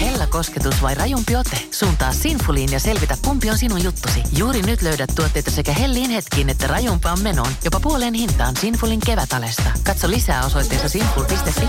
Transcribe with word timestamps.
Hella 0.00 0.26
kosketus 0.26 0.82
vai 0.82 0.94
rajumpi 0.94 1.36
ote? 1.36 1.56
Suuntaa 1.70 2.12
Sinfuliin 2.12 2.72
ja 2.72 2.80
selvitä, 2.80 3.16
kumpi 3.24 3.50
on 3.50 3.58
sinun 3.58 3.84
juttusi. 3.84 4.22
Juuri 4.36 4.62
nyt 4.62 4.82
löydät 4.82 5.10
tuotteita 5.16 5.50
sekä 5.50 5.72
hellin 5.72 6.10
hetkiin 6.10 6.48
että 6.48 6.66
rajumpaan 6.66 7.20
menoon. 7.20 7.52
Jopa 7.64 7.80
puoleen 7.80 8.14
hintaan 8.14 8.56
Sinfulin 8.56 9.00
kevätalesta. 9.06 9.70
Katso 9.86 10.10
lisää 10.10 10.44
osoitteessa 10.44 10.88
sinful.fi. 10.88 11.68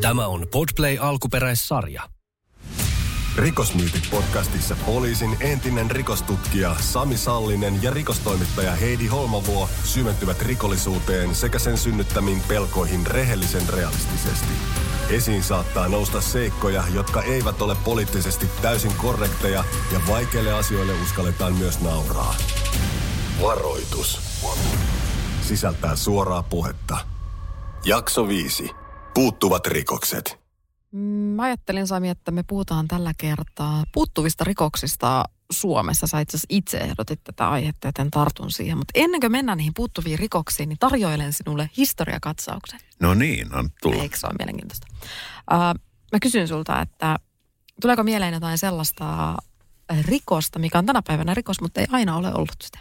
Tämä 0.00 0.26
on 0.26 0.46
Podplay 0.52 0.98
alkuperäissarja. 1.00 2.17
Rikosmyytit 3.38 4.10
podcastissa 4.10 4.76
poliisin 4.86 5.36
entinen 5.40 5.90
rikostutkija 5.90 6.76
Sami 6.80 7.16
Sallinen 7.16 7.82
ja 7.82 7.90
rikostoimittaja 7.90 8.72
Heidi 8.72 9.06
Holmavuo 9.06 9.68
syventyvät 9.84 10.42
rikollisuuteen 10.42 11.34
sekä 11.34 11.58
sen 11.58 11.78
synnyttämiin 11.78 12.42
pelkoihin 12.48 13.06
rehellisen 13.06 13.68
realistisesti. 13.68 14.52
Esiin 15.10 15.42
saattaa 15.42 15.88
nousta 15.88 16.20
seikkoja, 16.20 16.84
jotka 16.94 17.22
eivät 17.22 17.62
ole 17.62 17.76
poliittisesti 17.84 18.46
täysin 18.62 18.92
korrekteja 18.96 19.64
ja 19.92 20.00
vaikeille 20.08 20.52
asioille 20.52 20.92
uskalletaan 21.02 21.52
myös 21.52 21.80
nauraa. 21.80 22.34
Varoitus. 23.42 24.20
Sisältää 25.40 25.96
suoraa 25.96 26.42
puhetta. 26.42 26.98
Jakso 27.84 28.28
5. 28.28 28.70
Puuttuvat 29.14 29.66
rikokset. 29.66 30.47
Mä 31.36 31.42
ajattelin 31.42 31.86
Sami, 31.86 32.08
että 32.08 32.30
me 32.30 32.42
puhutaan 32.42 32.88
tällä 32.88 33.12
kertaa 33.18 33.84
puuttuvista 33.92 34.44
rikoksista 34.44 35.24
Suomessa. 35.52 36.06
Sä 36.06 36.20
itse 36.20 36.38
itse 36.48 36.78
ehdotit 36.78 37.24
tätä 37.24 37.48
aihetta, 37.50 37.88
joten 37.88 38.10
tartun 38.10 38.50
siihen. 38.50 38.78
Mutta 38.78 38.92
ennen 38.94 39.20
kuin 39.20 39.32
mennään 39.32 39.58
niihin 39.58 39.74
puuttuviin 39.76 40.18
rikoksiin, 40.18 40.68
niin 40.68 40.78
tarjoilen 40.78 41.32
sinulle 41.32 41.70
historiakatsauksen. 41.76 42.80
No 43.00 43.14
niin, 43.14 43.54
on 43.54 43.68
tullut. 43.82 44.02
Eikö 44.02 44.16
se 44.16 44.26
ole 44.26 44.34
mielenkiintoista? 44.38 44.86
Uh, 45.52 45.58
mä 46.12 46.18
kysyn 46.22 46.48
sulta, 46.48 46.80
että 46.80 47.16
tuleeko 47.80 48.02
mieleen 48.02 48.34
jotain 48.34 48.58
sellaista 48.58 49.36
rikosta, 50.00 50.58
mikä 50.58 50.78
on 50.78 50.86
tänä 50.86 51.02
päivänä 51.06 51.34
rikos, 51.34 51.60
mutta 51.60 51.80
ei 51.80 51.86
aina 51.92 52.16
ole 52.16 52.34
ollut 52.34 52.56
sitä? 52.62 52.78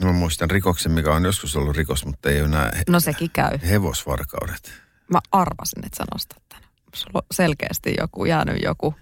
No, 0.00 0.06
mä 0.06 0.12
muistan 0.12 0.50
rikoksen, 0.50 0.92
mikä 0.92 1.14
on 1.14 1.24
joskus 1.24 1.56
ollut 1.56 1.76
rikos, 1.76 2.06
mutta 2.06 2.30
ei 2.30 2.40
ole 2.40 2.48
enää 2.48 2.70
he- 2.76 2.84
No 2.88 3.00
sekin 3.00 3.30
käy. 3.30 3.58
hevosvarkaudet. 3.68 4.85
Mä 5.12 5.20
arvasin, 5.32 5.86
että 5.86 5.96
sä 5.96 6.04
nostat 6.14 6.42
tänne. 6.48 6.66
Sulla 6.94 7.18
on 7.18 7.22
selkeästi 7.30 7.94
joku, 7.98 8.24
jäänyt 8.24 8.62
joku 8.62 8.94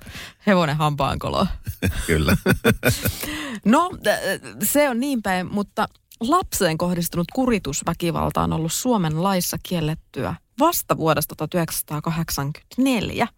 hevonen 0.46 0.76
hampaankolo. 0.76 1.46
Kyllä. 2.06 2.36
No, 3.64 3.90
se 4.62 4.88
on 4.88 5.00
niin 5.00 5.22
päin, 5.22 5.46
mutta 5.54 5.88
lapseen 6.20 6.78
kohdistunut 6.78 7.26
kuritusväkivalta 7.34 8.42
on 8.42 8.52
ollut 8.52 8.72
Suomen 8.72 9.22
laissa 9.22 9.56
kiellettyä 9.62 10.34
vasta 10.58 10.96
vuodesta 10.96 11.34
1984, 11.36 13.28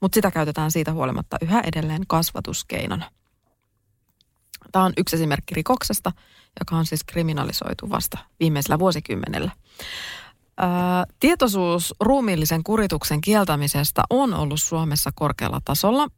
mutta 0.00 0.14
sitä 0.14 0.30
käytetään 0.30 0.70
siitä 0.70 0.92
huolimatta 0.92 1.36
yhä 1.42 1.60
edelleen 1.60 2.02
kasvatuskeinona. 2.06 3.10
Tämä 4.72 4.84
on 4.84 4.92
yksi 4.96 5.16
esimerkki 5.16 5.54
rikoksesta, 5.54 6.12
joka 6.60 6.76
on 6.76 6.86
siis 6.86 7.04
kriminalisoitu 7.04 7.90
vasta 7.90 8.18
viimeisellä 8.40 8.78
vuosikymmenellä. 8.78 9.50
Tietoisuus 11.20 11.94
ruumiillisen 12.00 12.64
kurituksen 12.64 13.20
kieltämisestä 13.20 14.02
on 14.10 14.34
ollut 14.34 14.60
Suomessa 14.60 15.10
korkealla 15.14 15.60
tasolla 15.64 16.08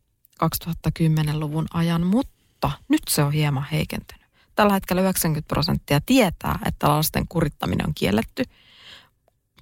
2010-luvun 0.44 1.66
ajan, 1.74 2.06
mutta 2.06 2.70
nyt 2.88 3.02
se 3.08 3.22
on 3.22 3.32
hieman 3.32 3.66
heikentynyt. 3.72 4.24
Tällä 4.54 4.72
hetkellä 4.72 5.02
90 5.02 5.48
prosenttia 5.48 6.00
tietää, 6.06 6.58
että 6.66 6.88
lasten 6.88 7.28
kurittaminen 7.28 7.86
on 7.86 7.94
kielletty, 7.94 8.44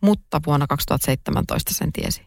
mutta 0.02 0.40
vuonna 0.46 0.66
2017 0.66 1.74
sen 1.74 1.92
tiesi 1.92 2.22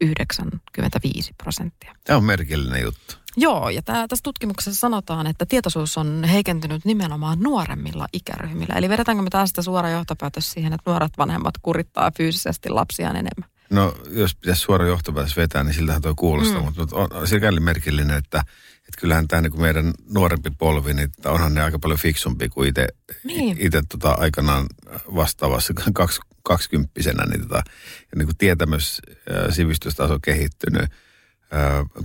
95 0.00 1.34
prosenttia. 1.42 1.94
Tämä 2.04 2.16
on 2.16 2.24
merkillinen 2.24 2.82
juttu. 2.82 3.14
Joo, 3.36 3.68
ja 3.68 3.82
tää, 3.82 4.08
tässä 4.08 4.22
tutkimuksessa 4.22 4.80
sanotaan, 4.80 5.26
että 5.26 5.46
tietoisuus 5.46 5.98
on 5.98 6.24
heikentynyt 6.24 6.84
nimenomaan 6.84 7.40
nuoremmilla 7.40 8.06
ikäryhmillä. 8.12 8.74
Eli 8.74 8.88
vedetäänkö 8.88 9.22
me 9.22 9.30
tästä 9.30 9.62
suora 9.62 9.90
johtopäätös 9.90 10.52
siihen, 10.52 10.72
että 10.72 10.90
nuoret 10.90 11.12
vanhemmat 11.18 11.54
kurittaa 11.62 12.10
fyysisesti 12.16 12.68
lapsiaan 12.68 13.16
enemmän? 13.16 13.50
No, 13.70 13.94
jos 14.10 14.34
pitäisi 14.34 14.62
suora 14.62 14.86
johtopäätös 14.86 15.36
vetää, 15.36 15.64
niin 15.64 15.74
siltähän 15.74 16.02
toi 16.02 16.14
kuulostaa, 16.16 16.58
mm. 16.60 16.64
mutta 16.64 16.96
on 16.96 17.28
sikäli 17.28 17.60
merkillinen, 17.60 18.16
että, 18.16 18.38
että 18.76 19.00
kyllähän 19.00 19.28
tämä 19.28 19.42
niin 19.42 19.60
meidän 19.60 19.92
nuorempi 20.14 20.50
polvi, 20.58 20.94
niin 20.94 21.10
onhan 21.24 21.54
ne 21.54 21.62
aika 21.62 21.78
paljon 21.78 21.98
fiksumpi 21.98 22.48
kuin 22.48 22.68
itse 22.68 22.88
Niin. 23.24 23.56
tota, 23.88 24.10
aikanaan 24.10 24.66
vastaavassa 25.14 25.74
kaks, 25.94 26.20
kaksikymppisenä, 26.42 27.26
niin, 27.26 27.40
tota, 27.40 27.62
ja 27.96 28.16
niin 28.16 28.26
kuin 28.26 28.36
tietämys, 28.36 29.02
ja 29.30 29.52
sivistystaso 29.52 30.18
kehittynyt, 30.22 30.90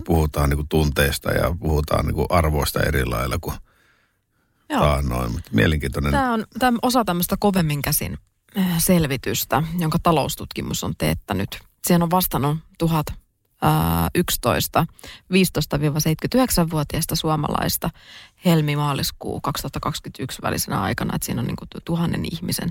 puhutaan 0.06 0.50
niin 0.50 0.58
kuin 0.58 0.70
tunteista 0.70 1.32
ja 1.32 1.56
puhutaan 1.60 2.06
niin 2.06 2.16
kuin 2.16 2.28
arvoista 2.30 2.80
eri 2.80 3.06
lailla 3.06 3.38
kuin 3.42 3.56
Joo. 4.70 4.80
taannoin, 4.80 5.32
mutta 5.32 5.52
mielenkiintoinen. 5.54 6.12
Tämä 6.12 6.34
on 6.34 6.46
tämä 6.60 6.78
osa 6.82 7.06
tämmöistä 7.06 7.36
kovemmin 7.40 7.82
käsin 7.82 8.18
selvitystä, 8.78 9.64
jonka 9.80 9.98
taloustutkimus 10.04 10.84
on 10.84 10.94
teettänyt. 10.98 11.60
Siihen 11.88 12.04
on 12.04 12.12
vastannut 12.12 12.58
1011 12.78 14.86
15-79-vuotiaista 15.34 17.16
suomalaista 17.16 17.90
helmi-maaliskuu 18.46 19.42
2021 19.42 20.42
välisenä 20.42 20.82
aikana. 20.82 21.16
Että 21.16 21.26
siinä 21.26 21.42
on 21.42 21.48
niin 21.48 21.56
kuin 21.56 21.70
tuhannen 21.86 22.26
ihmisen 22.32 22.70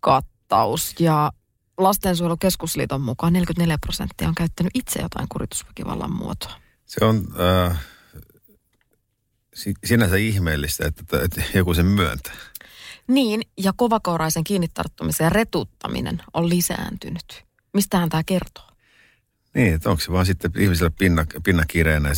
kattaus. 0.00 0.94
Ja 1.00 1.32
Lastensuojelukeskusliiton 1.78 3.00
mukaan 3.00 3.32
44 3.32 3.78
prosenttia 3.78 4.28
on 4.28 4.34
käyttänyt 4.34 4.70
itse 4.74 5.02
jotain 5.02 5.28
kuritusväkivallan 5.28 6.12
muotoa. 6.12 6.52
Se 6.86 7.04
on 7.04 7.24
äh, 7.70 7.78
si- 9.54 9.74
sinänsä 9.84 10.16
ihmeellistä, 10.16 10.86
että, 10.86 11.22
että 11.22 11.42
joku 11.54 11.74
sen 11.74 11.86
myöntää. 11.86 12.34
Niin, 13.08 13.42
ja 13.56 13.72
kovakouraisen 13.76 14.44
kiinnitarttumisen 14.44 15.24
ja 15.24 15.30
retuttaminen 15.30 16.22
on 16.34 16.48
lisääntynyt. 16.48 17.44
Mistähän 17.74 18.08
tämä 18.08 18.22
kertoo? 18.26 18.64
Niin, 19.54 19.74
että 19.74 19.90
onko 19.90 20.00
se 20.00 20.12
vaan 20.12 20.26
sitten 20.26 20.50
ihmisellä 20.58 20.90
pinna, 20.98 21.24
pinnakireenä, 21.44 22.08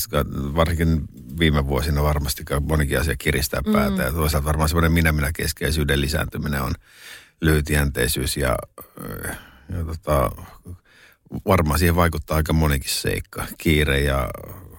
varsinkin 0.54 1.00
viime 1.38 1.66
vuosina 1.66 2.02
varmasti 2.02 2.44
monikin 2.60 3.00
asia 3.00 3.14
kiristää 3.18 3.60
päätä. 3.72 3.90
Mm. 3.90 4.00
Ja 4.00 4.12
toisaalta 4.12 4.46
varmaan 4.46 4.68
semmoinen 4.68 4.92
minä-minä-keskeisyyden 4.92 6.00
lisääntyminen 6.00 6.62
on 6.62 6.74
lyhytjänteisyys 7.40 8.36
ja, 8.36 8.56
ja 9.70 9.84
tota, 9.84 10.30
varmaan 11.46 11.78
siihen 11.78 11.96
vaikuttaa 11.96 12.36
aika 12.36 12.52
monikin 12.52 12.90
seikka. 12.90 13.46
Kiire 13.58 14.00
ja 14.00 14.30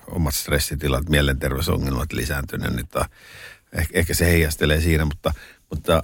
omat 0.08 0.36
stressitilat, 0.36 1.10
mielenterveysongelmat 1.10 2.14
lisääntyneet, 2.14 2.74
niin 2.76 2.88
tota, 2.88 3.10
ehkä, 3.74 4.00
ehkä 4.00 4.14
se 4.14 4.26
heijastelee 4.26 4.82
siinä, 4.82 5.06
mutta, 5.06 5.34
mutta 5.70 6.02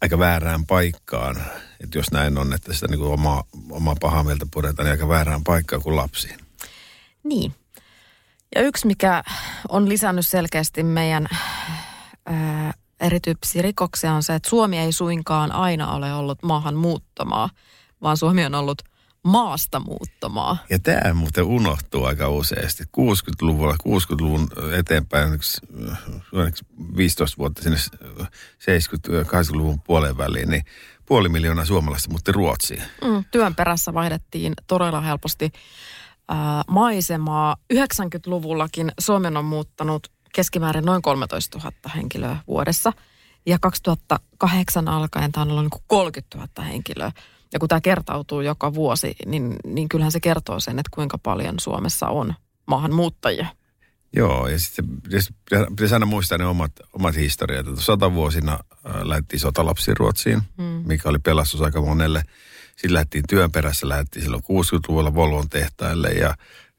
aika 0.00 0.18
väärään 0.18 0.66
paikkaan. 0.66 1.36
Että 1.80 1.98
jos 1.98 2.12
näin 2.12 2.38
on, 2.38 2.52
että 2.52 2.72
sitä 2.72 2.88
niin 2.88 3.02
omaa, 3.02 3.44
omaa 3.70 3.96
pahaa 4.00 4.24
mieltä 4.24 4.46
puretaan, 4.50 4.84
niin 4.84 4.92
aika 4.92 5.08
väärään 5.08 5.44
paikkaan 5.44 5.82
kuin 5.82 5.96
lapsiin. 5.96 6.38
Niin. 7.24 7.54
Ja 8.54 8.62
yksi, 8.62 8.86
mikä 8.86 9.22
on 9.68 9.88
lisännyt 9.88 10.26
selkeästi 10.26 10.82
meidän 10.82 11.26
ää, 12.26 12.74
erityyppisiä 13.00 13.62
rikoksia 13.62 14.12
on 14.12 14.22
se, 14.22 14.34
että 14.34 14.48
Suomi 14.48 14.78
ei 14.78 14.92
suinkaan 14.92 15.52
aina 15.52 15.92
ole 15.92 16.14
ollut 16.14 16.42
maahan 16.42 16.74
muuttomaa, 16.74 17.50
vaan 18.02 18.16
Suomi 18.16 18.44
on 18.44 18.54
ollut 18.54 18.82
maasta 19.24 19.80
muuttomaa. 19.80 20.56
Ja 20.70 20.78
tämä 20.78 21.14
muuten 21.14 21.44
unohtuu 21.44 22.04
aika 22.04 22.28
useasti. 22.28 22.84
60-luvulla, 22.84 23.74
60-luvun 23.74 24.48
eteenpäin, 24.78 25.34
yksi, 25.34 25.60
yksi 26.48 26.64
15 26.96 27.38
vuotta 27.38 27.62
sinne 27.62 27.76
70-80-luvun 27.76 29.80
puolen 29.80 30.18
väliin, 30.18 30.50
niin 30.50 30.64
puoli 31.06 31.28
miljoonaa 31.28 31.64
suomalaista 31.64 32.10
muutti 32.10 32.32
Ruotsiin. 32.32 32.82
Mm, 33.04 33.24
työn 33.30 33.54
perässä 33.54 33.94
vaihdettiin 33.94 34.52
todella 34.66 35.00
helposti 35.00 35.52
ää, 36.28 36.62
maisemaa. 36.68 37.56
90-luvullakin 37.74 38.92
Suomen 39.00 39.36
on 39.36 39.44
muuttanut 39.44 40.06
keskimäärin 40.34 40.84
noin 40.84 41.02
13 41.02 41.58
000 41.58 41.72
henkilöä 41.94 42.36
vuodessa. 42.46 42.92
Ja 43.46 43.58
2008 43.60 44.88
alkaen 44.88 45.32
tämä 45.32 45.42
on 45.42 45.50
ollut 45.50 45.64
niin 45.64 45.82
30 45.86 46.38
000 46.38 46.64
henkilöä. 46.64 47.12
Ja 47.52 47.58
kun 47.58 47.68
tämä 47.68 47.80
kertautuu 47.80 48.40
joka 48.40 48.74
vuosi, 48.74 49.16
niin, 49.26 49.56
niin 49.64 49.88
kyllähän 49.88 50.12
se 50.12 50.20
kertoo 50.20 50.60
sen, 50.60 50.78
että 50.78 50.90
kuinka 50.94 51.18
paljon 51.18 51.54
Suomessa 51.60 52.08
on 52.08 52.34
maahanmuuttajia. 52.66 53.46
Joo, 54.16 54.48
ja 54.48 54.58
sitten 54.58 54.84
pitäisi, 55.70 55.94
aina 55.94 56.06
muistaa 56.06 56.38
ne 56.38 56.46
omat, 56.46 56.72
omat 56.92 57.16
historiat. 57.16 57.68
Että 57.68 57.80
sata 57.80 58.14
vuosina 58.14 58.52
äh, 58.52 59.02
lähdettiin 59.02 59.40
sotalapsiin 59.40 59.96
Ruotsiin, 59.96 60.42
hmm. 60.56 60.82
mikä 60.86 61.08
oli 61.08 61.18
pelastus 61.18 61.60
aika 61.60 61.80
monelle. 61.80 62.22
Sitten 62.70 62.94
lähdettiin 62.94 63.24
työn 63.28 63.52
perässä, 63.52 63.88
lähdettiin 63.88 64.22
silloin 64.22 64.42
60-luvulla 64.42 65.14
Volvon 65.14 65.48
tehtaille 65.48 66.08
ja, 66.08 66.34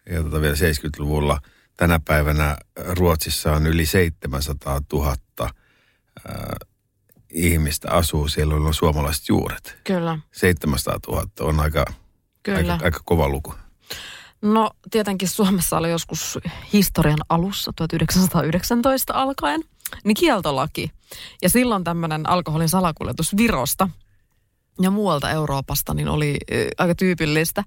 ja 0.09 0.23
tota 0.23 0.41
vielä 0.41 0.55
70-luvulla. 0.55 1.41
Tänä 1.77 1.99
päivänä 2.05 2.57
Ruotsissa 2.77 3.51
on 3.51 3.67
yli 3.67 3.85
700 3.85 4.81
000 4.93 5.15
äh, 5.41 5.47
ihmistä 7.33 7.91
asuu 7.91 8.27
siellä, 8.27 8.53
joilla 8.53 8.67
on 8.67 8.73
suomalaiset 8.73 9.29
juuret. 9.29 9.77
Kyllä, 9.83 10.19
700 10.31 10.99
000 11.07 11.27
on 11.39 11.59
aika, 11.59 11.85
kyllä. 12.43 12.73
aika, 12.73 12.85
aika 12.85 12.99
kova 13.05 13.29
luku. 13.29 13.53
No 14.41 14.71
tietenkin 14.91 15.29
Suomessa 15.29 15.77
oli 15.77 15.91
joskus 15.91 16.39
historian 16.73 17.19
alussa 17.29 17.73
1919 17.75 19.13
alkaen, 19.13 19.61
niin 20.03 20.15
kieltolaki. 20.15 20.91
Ja 21.41 21.49
silloin 21.49 21.83
tämmöinen 21.83 22.29
alkoholin 22.29 22.69
salakuljetus 22.69 23.37
Virosta 23.37 23.89
ja 24.81 24.91
muualta 24.91 25.29
Euroopasta 25.29 25.93
niin 25.93 26.09
oli 26.09 26.37
aika 26.77 26.95
tyypillistä. 26.95 27.63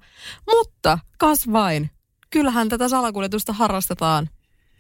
Mutta 0.47 0.99
kas 1.19 1.53
vain, 1.53 1.91
kyllähän 2.31 2.69
tätä 2.69 2.89
salakuljetusta 2.89 3.53
harrastetaan. 3.53 4.31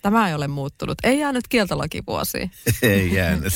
Tämä 0.05 0.29
ei 0.29 0.35
ole 0.35 0.49
muuttunut. 0.49 0.99
Ei 1.03 1.19
jäänyt 1.19 1.49
kieltolakivuosiin. 1.49 2.51
Ei 2.83 3.15
jäänyt. 3.15 3.53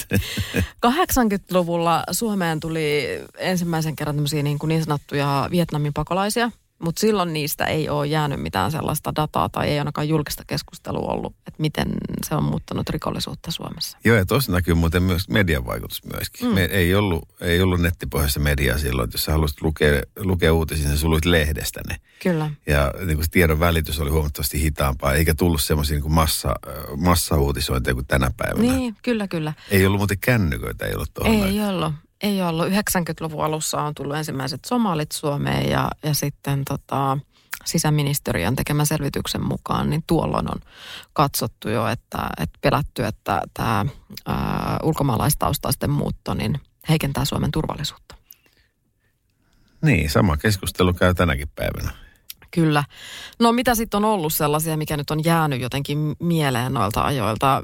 80-luvulla 0.87 2.05
Suomeen 2.11 2.61
tuli 2.61 3.05
ensimmäisen 3.39 3.97
kerran 3.97 4.17
tämmöisiä 4.17 4.43
niin, 4.43 4.59
kuin 4.59 4.69
niin 4.69 4.85
sanottuja 4.85 5.49
Vietnamin 5.51 5.93
pakolaisia, 5.95 6.51
mutta 6.79 7.01
silloin 7.01 7.33
niistä 7.33 7.65
ei 7.65 7.89
ole 7.89 8.07
jäänyt 8.07 8.41
mitään 8.41 8.71
sellaista 8.71 9.13
dataa 9.17 9.49
tai 9.49 9.69
ei 9.69 9.79
ainakaan 9.79 10.09
julkista 10.09 10.43
keskustelua 10.47 11.13
ollut, 11.13 11.35
että 11.47 11.63
miten 11.63 11.89
se 12.27 12.35
on 12.35 12.45
muuttanut 12.45 12.89
rikollisuutta 12.89 13.51
Suomessa. 13.51 13.99
Joo, 14.05 14.17
ja 14.17 14.27
tuossa 14.27 14.53
näkyy 14.53 14.75
muuten 14.75 15.03
myös 15.03 15.29
median 15.29 15.67
vaikutus 15.67 16.05
myöskin. 16.05 16.49
Mm. 16.49 16.55
Me 16.55 16.65
ei, 16.65 16.95
ollut, 16.95 17.29
ei 17.41 17.63
ollut 17.63 17.81
nettipohjaista 17.81 18.41
mediaa 18.41 18.79
silloin, 18.79 19.05
että 19.05 19.15
jos 19.15 19.25
sä 19.25 19.33
haluaisit 19.33 19.63
lukea, 19.63 20.03
lukea 20.17 20.53
uutisia, 20.53 20.89
niin 20.89 20.99
sä 20.99 21.09
luit 21.09 21.25
lehdestä 21.25 21.81
ne. 21.89 21.97
Kyllä. 22.23 22.51
Ja 22.67 22.93
niin 22.99 23.17
kuin 23.17 23.25
se 23.25 23.31
tiedon 23.31 23.61
välitys 23.61 24.01
oli 24.01 24.11
huomattavasti 24.11 24.63
hitaampaa, 24.63 25.15
eikä 25.15 25.35
tullut 25.35 25.63
semmoisia 25.63 25.95
niin 25.95 26.03
kuin 26.03 26.15
massa, 26.15 26.55
massauutisointeja 26.97 27.95
kuin 27.95 28.07
tänä 28.07 28.31
päivänä. 28.37 28.73
Niin, 28.73 28.97
kyllä, 29.03 29.29
kyllä. 29.29 29.53
Ei 29.71 29.87
ollut 29.87 29.99
muuten 29.99 30.19
kännyköitä, 30.19 30.87
ei 30.87 30.95
ollut 30.95 31.15
tuohon. 31.15 31.35
Ei 31.35 31.61
ollut. 31.61 31.93
Ei 32.23 32.43
ollut. 32.43 32.67
90-luvun 32.67 33.45
alussa 33.45 33.83
on 33.83 33.95
tullut 33.95 34.17
ensimmäiset 34.17 34.65
somalit 34.65 35.13
Suomeen 35.13 35.71
ja, 35.71 35.91
ja 36.03 36.15
sitten 36.15 36.65
tota, 36.65 37.19
sisäministeriön 37.65 38.57
tekemän 38.57 38.87
selvityksen 38.87 39.45
mukaan, 39.45 39.91
niin 39.91 40.05
tuolloin 40.07 40.51
on 40.51 40.61
katsottu 41.13 41.69
jo, 41.69 41.87
että, 41.87 42.31
että 42.41 42.59
pelätty, 42.61 43.05
että 43.05 43.43
tämä 43.55 43.87
ää, 44.27 44.79
ulkomaalaistaustaisten 44.83 45.91
muutto 45.91 46.35
niin 46.35 46.61
heikentää 46.89 47.25
Suomen 47.25 47.51
turvallisuutta. 47.51 48.15
Niin, 49.83 50.11
sama 50.11 50.37
keskustelu 50.37 50.93
käy 50.93 51.15
tänäkin 51.15 51.49
päivänä. 51.55 51.91
Kyllä. 52.51 52.85
No 53.41 53.53
mitä 53.53 53.75
sitten 53.75 53.99
on 53.99 54.05
ollut 54.05 54.33
sellaisia, 54.33 54.77
mikä 54.77 54.97
nyt 54.97 55.11
on 55.11 55.25
jäänyt 55.25 55.61
jotenkin 55.61 56.17
mieleen 56.21 56.75
noilta 56.75 57.03
ajoilta? 57.03 57.63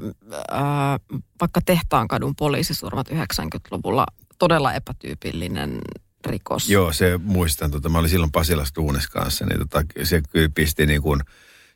Ää, 0.51 0.99
vaikka 1.41 1.61
Tehtaankadun 1.65 2.35
poliisisurmat 2.35 3.09
90-luvulla 3.09 4.05
todella 4.39 4.73
epätyypillinen 4.73 5.81
rikos. 6.25 6.69
Joo, 6.69 6.93
se 6.93 7.17
muistan. 7.23 7.71
Tota, 7.71 7.89
mä 7.89 7.99
olin 7.99 8.09
silloin 8.09 8.31
Pasilassa 8.31 8.75
duunis 8.75 9.07
kanssa, 9.07 9.45
niin 9.45 9.59
tota, 9.59 9.83
se 10.03 10.21
kyllä 10.29 10.49
pisti 10.55 10.85
niin 10.85 11.01
kuin, 11.01 11.21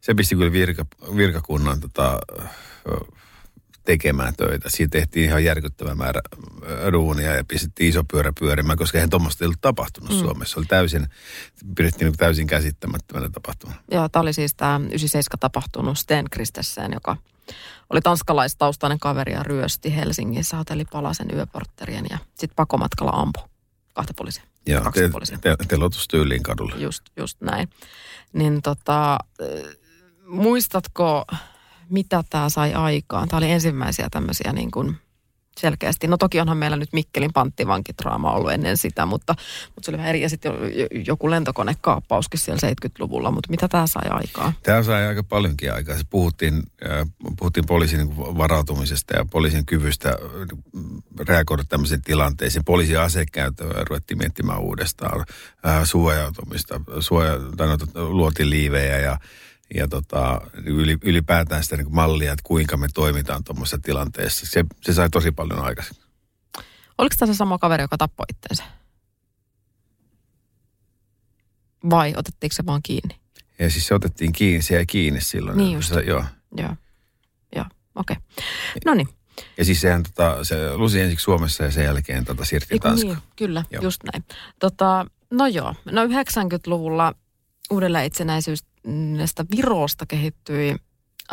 se 0.01 0.13
pisti 0.13 0.35
kyllä 0.35 0.51
virka, 0.51 0.85
virkakunnan 1.15 1.79
tota, 1.79 2.19
tekemään 3.85 4.33
töitä. 4.35 4.69
Siitä 4.69 4.91
tehtiin 4.91 5.25
ihan 5.25 5.43
järkyttävä 5.43 5.95
määrä 5.95 6.21
duunia 6.91 7.35
ja 7.35 7.43
pistettiin 7.43 7.89
iso 7.89 8.03
pyörä 8.11 8.33
pyörimään, 8.39 8.77
koska 8.77 8.97
eihän 8.97 9.09
tuommoista 9.09 9.43
ei 9.43 9.45
ollut 9.45 9.61
tapahtunut 9.61 10.09
mm. 10.09 10.19
Suomessa. 10.19 10.53
Se 10.53 10.59
oli 10.59 10.65
täysin, 10.65 11.07
pidettiin 11.75 12.05
niin 12.05 12.17
täysin 12.17 12.47
käsittämättömänä 12.47 13.29
tapahtumana. 13.29 13.79
Joo, 13.91 14.09
tämä 14.09 14.21
oli 14.21 14.33
siis 14.33 14.55
tämä 14.55 14.75
97 14.77 15.39
tapahtunut 15.39 15.97
Sten 15.97 16.25
Kristesseen, 16.31 16.91
joka 16.93 17.17
oli 17.89 18.01
tanskalaistaustainen 18.01 18.99
kaveri 18.99 19.33
ja 19.33 19.43
ryösti 19.43 19.95
Helsingissä 19.95 20.57
hotelli 20.57 20.85
Palasen 20.85 21.27
yöportterien 21.33 22.05
ja 22.09 22.17
sitten 22.27 22.55
pakomatkalla 22.55 23.11
ampui 23.11 23.43
kahta 23.93 24.13
poliisia. 24.17 24.43
Joo, 24.67 24.81
kaksi 24.81 25.01
te, 25.01 25.09
poliisia. 25.09 25.37
te, 25.37 25.55
telotustyyliin 25.67 26.43
kadulla. 26.43 26.75
Just, 26.75 27.03
just 27.17 27.41
näin. 27.41 27.69
Niin 28.33 28.61
tota, 28.61 29.17
muistatko, 30.25 31.25
mitä 31.89 32.23
tämä 32.29 32.49
sai 32.49 32.73
aikaan? 32.73 33.27
Tämä 33.27 33.37
oli 33.37 33.51
ensimmäisiä 33.51 34.07
tämmöisiä 34.11 34.53
niin 34.53 34.71
kuin 34.71 34.97
selkeästi. 35.59 36.07
No 36.07 36.17
toki 36.17 36.39
onhan 36.39 36.57
meillä 36.57 36.77
nyt 36.77 36.93
Mikkelin 36.93 37.33
panttivankitraama 37.33 38.31
ollut 38.31 38.51
ennen 38.51 38.77
sitä, 38.77 39.05
mutta, 39.05 39.35
mutta 39.75 39.85
se 39.85 39.91
oli 39.91 39.97
vähän 39.97 40.09
eri. 40.09 40.21
Ja 40.21 40.29
sitten 40.29 40.53
joku 41.05 41.29
lentokonekaappauskin 41.29 42.39
siellä 42.39 42.69
70-luvulla, 42.69 43.31
mutta 43.31 43.49
mitä 43.49 43.67
tämä 43.67 43.87
sai 43.87 44.09
aikaan? 44.09 44.53
Tämä 44.63 44.83
sai 44.83 45.07
aika 45.07 45.23
paljonkin 45.23 45.73
aikaa. 45.73 45.97
Se 45.97 46.03
puhuttiin, 46.09 46.63
puhuttiin 47.39 47.65
poliisin 47.65 48.17
varautumisesta 48.17 49.17
ja 49.17 49.25
poliisin 49.25 49.65
kyvystä 49.65 50.17
reagoida 51.27 51.63
tämmöisiin 51.63 52.01
tilanteisiin. 52.01 52.65
Poliisin 52.65 52.99
asekäyttöä 52.99 53.83
ruvettiin 53.89 54.17
miettimään 54.17 54.59
uudestaan, 54.59 55.25
suojautumista, 55.83 56.81
suoja, 56.99 57.39
tai 57.57 57.67
noita, 57.67 57.85
luotiin 57.95 58.49
liivejä 58.49 58.99
ja 58.99 59.17
ja 59.75 59.87
tota, 59.87 60.41
ylipäätään 61.03 61.63
sitä 61.63 61.77
niin 61.77 61.95
mallia, 61.95 62.33
että 62.33 62.43
kuinka 62.43 62.77
me 62.77 62.87
toimitaan 62.93 63.43
tuommoisessa 63.43 63.77
tilanteessa. 63.77 64.45
Se, 64.45 64.65
se 64.81 64.93
sai 64.93 65.09
tosi 65.09 65.31
paljon 65.31 65.59
aikaisemmin. 65.59 66.03
Oliko 66.97 67.15
tämä 67.19 67.33
se 67.33 67.37
sama 67.37 67.57
kaveri, 67.57 67.83
joka 67.83 67.97
tappoi 67.97 68.25
itsensä? 68.29 68.63
Vai 71.89 72.13
otettiinko 72.17 72.55
se 72.55 72.65
vaan 72.65 72.81
kiinni? 72.83 73.19
Ja 73.59 73.69
siis 73.69 73.87
se 73.87 73.93
otettiin 73.93 74.31
kiinni, 74.31 74.61
se 74.61 74.75
jäi 74.75 74.85
kiinni 74.85 75.21
silloin. 75.21 75.57
Niin 75.57 75.73
just. 75.73 75.93
Se, 75.93 75.99
joo. 75.99 76.23
Joo, 76.57 76.75
joo, 77.55 77.65
okei. 77.95 78.17
Okay. 78.17 78.79
No 78.85 78.93
niin. 78.93 79.07
Ja 79.57 79.65
siis 79.65 79.81
sehän 79.81 80.03
tota, 80.03 80.43
se 80.43 80.75
lusi 80.75 81.01
ensiksi 81.01 81.23
Suomessa 81.23 81.63
ja 81.63 81.71
sen 81.71 81.83
jälkeen 81.83 82.25
tota, 82.25 82.45
siirtyi 82.45 82.79
Tanskaan. 82.79 83.15
Niin, 83.15 83.23
kyllä, 83.35 83.65
joo. 83.71 83.83
just 83.83 84.01
näin. 84.03 84.23
Tota, 84.59 85.05
no 85.31 85.47
joo, 85.47 85.75
no 85.85 86.05
90-luvulla 86.05 87.13
uudelleen 87.71 88.05
itsenäisyys 88.05 88.65
näistä 88.87 89.45
Virosta 89.55 90.05
kehittyi 90.05 90.75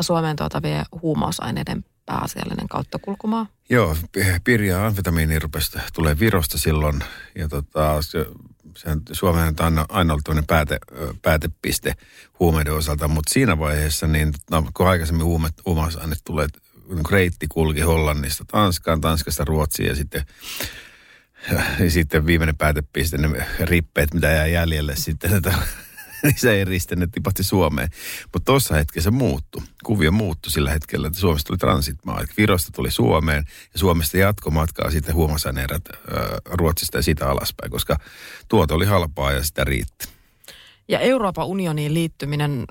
Suomeen 0.00 0.36
tuotavien 0.36 0.84
huumausaineiden 1.02 1.84
pääasiallinen 2.06 2.68
kauttakulkumaa. 2.68 3.46
Joo, 3.70 3.96
pirja 4.44 4.86
amfetamiini 4.86 5.38
rupesi 5.38 5.78
tulee 5.94 6.18
Virosta 6.18 6.58
silloin. 6.58 7.00
Ja 7.34 7.48
tota, 7.48 8.02
se, 8.02 8.26
sehän 8.76 9.00
Suomeen 9.12 9.48
on 9.48 9.54
aina, 9.58 9.86
aina 9.88 10.12
ollut 10.12 10.24
tämmöinen 10.24 10.46
pääte, 10.46 10.78
päätepiste 11.22 11.94
huumeiden 12.40 12.74
osalta, 12.74 13.08
mutta 13.08 13.32
siinä 13.32 13.58
vaiheessa, 13.58 14.06
niin 14.06 14.34
no, 14.50 14.70
kun 14.74 14.88
aikaisemmin 14.88 15.26
huume, 15.26 15.48
huumausaineet 15.66 16.20
tulee, 16.24 16.46
niin 16.88 17.10
reitti 17.10 17.46
kulki 17.48 17.80
Hollannista 17.80 18.44
Tanskaan, 18.44 19.00
Tanskasta 19.00 19.44
Ruotsiin 19.44 19.88
ja 19.88 19.96
sitten 19.96 20.26
ja 21.78 21.90
sitten 21.90 22.26
viimeinen 22.26 22.56
päätepiste, 22.56 23.18
ne 23.18 23.46
rippeet, 23.60 24.14
mitä 24.14 24.26
jää 24.26 24.46
jäljelle 24.46 24.96
sitten, 24.96 25.42
niin 26.30 26.38
se 26.38 26.52
ei 26.52 26.64
ristänyt, 26.64 27.10
tipahti 27.10 27.44
Suomeen. 27.44 27.88
Mutta 28.32 28.44
tuossa 28.44 28.74
hetkessä 28.74 29.10
muuttui. 29.10 29.62
Kuvio 29.84 30.12
muuttui 30.12 30.52
sillä 30.52 30.70
hetkellä, 30.70 31.06
että 31.06 31.20
Suomesta 31.20 31.46
tuli 31.46 31.58
transitmaa. 31.58 32.24
Virosta 32.36 32.72
tuli 32.72 32.90
Suomeen 32.90 33.44
ja 33.72 33.78
Suomesta 33.78 34.18
jatkomatkaa 34.18 34.90
sitten 34.90 35.14
huumausaineerät 35.14 35.84
Ruotsista 36.44 36.98
ja 36.98 37.02
sitä 37.02 37.30
alaspäin, 37.30 37.70
koska 37.70 37.96
tuote 38.48 38.74
oli 38.74 38.86
halpaa 38.86 39.32
ja 39.32 39.44
sitä 39.44 39.64
riitti. 39.64 40.08
Ja 40.88 40.98
Euroopan 40.98 41.46
unioniin 41.46 41.94
liittyminen 41.94 42.64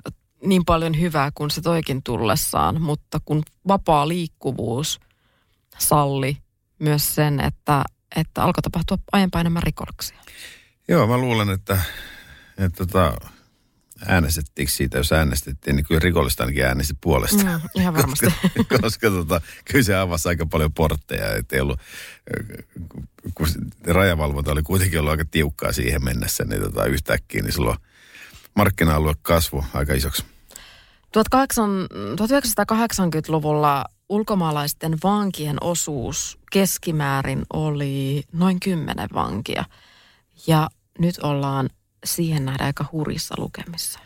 niin 0.44 0.64
paljon 0.64 1.00
hyvää 1.00 1.30
kuin 1.34 1.50
se 1.50 1.60
toikin 1.60 2.02
tullessaan, 2.02 2.82
mutta 2.82 3.20
kun 3.24 3.42
vapaa 3.68 4.08
liikkuvuus 4.08 5.00
salli 5.78 6.36
myös 6.78 7.14
sen, 7.14 7.40
että, 7.40 7.84
että 8.16 8.42
alkoi 8.42 8.62
tapahtua 8.62 8.98
aiempaa 9.12 9.40
enemmän 9.40 9.62
rikoksia. 9.62 10.18
Joo, 10.88 11.06
mä 11.06 11.18
luulen, 11.18 11.50
että, 11.50 11.80
että 12.58 12.86
tota, 12.86 13.16
äänestettiinkö 14.06 14.72
siitä, 14.72 14.98
jos 14.98 15.12
äänestettiin, 15.12 15.76
niin 15.76 15.86
kyllä 15.86 16.00
rikollista 16.00 16.42
ainakin 16.42 16.64
äänesti 16.64 16.94
puolesta. 17.00 17.44
Mm, 17.44 17.60
ihan 17.74 17.94
varmasti. 17.94 18.26
koska, 18.26 18.78
koska 18.82 19.10
tota, 19.10 19.40
kyllä 19.64 19.82
se 19.82 19.96
avasi 19.96 20.28
aika 20.28 20.46
paljon 20.46 20.72
portteja, 20.72 21.34
ettei 21.34 21.60
ollut, 21.60 21.80
kun 23.34 23.46
rajavalvonta 23.86 24.52
oli 24.52 24.62
kuitenkin 24.62 24.98
ollut 24.98 25.10
aika 25.10 25.24
tiukkaa 25.30 25.72
siihen 25.72 26.04
mennessä, 26.04 26.44
niin 26.44 26.62
tota, 26.62 26.84
yhtäkkiä, 26.84 27.42
niin 27.42 27.52
silloin 27.52 27.78
markkina-alue 28.54 29.14
kasvu 29.22 29.64
aika 29.74 29.94
isoksi. 29.94 30.24
1980-luvulla 31.16 33.84
ulkomaalaisten 34.08 34.98
vankien 35.04 35.56
osuus 35.60 36.38
keskimäärin 36.52 37.42
oli 37.52 38.24
noin 38.32 38.60
10 38.60 39.08
vankia. 39.14 39.64
Ja 40.46 40.70
nyt 40.98 41.18
ollaan 41.22 41.70
siihen 42.04 42.44
nähdään 42.44 42.66
aika 42.66 42.84
hurissa 42.92 43.34
lukemissa. 43.38 44.00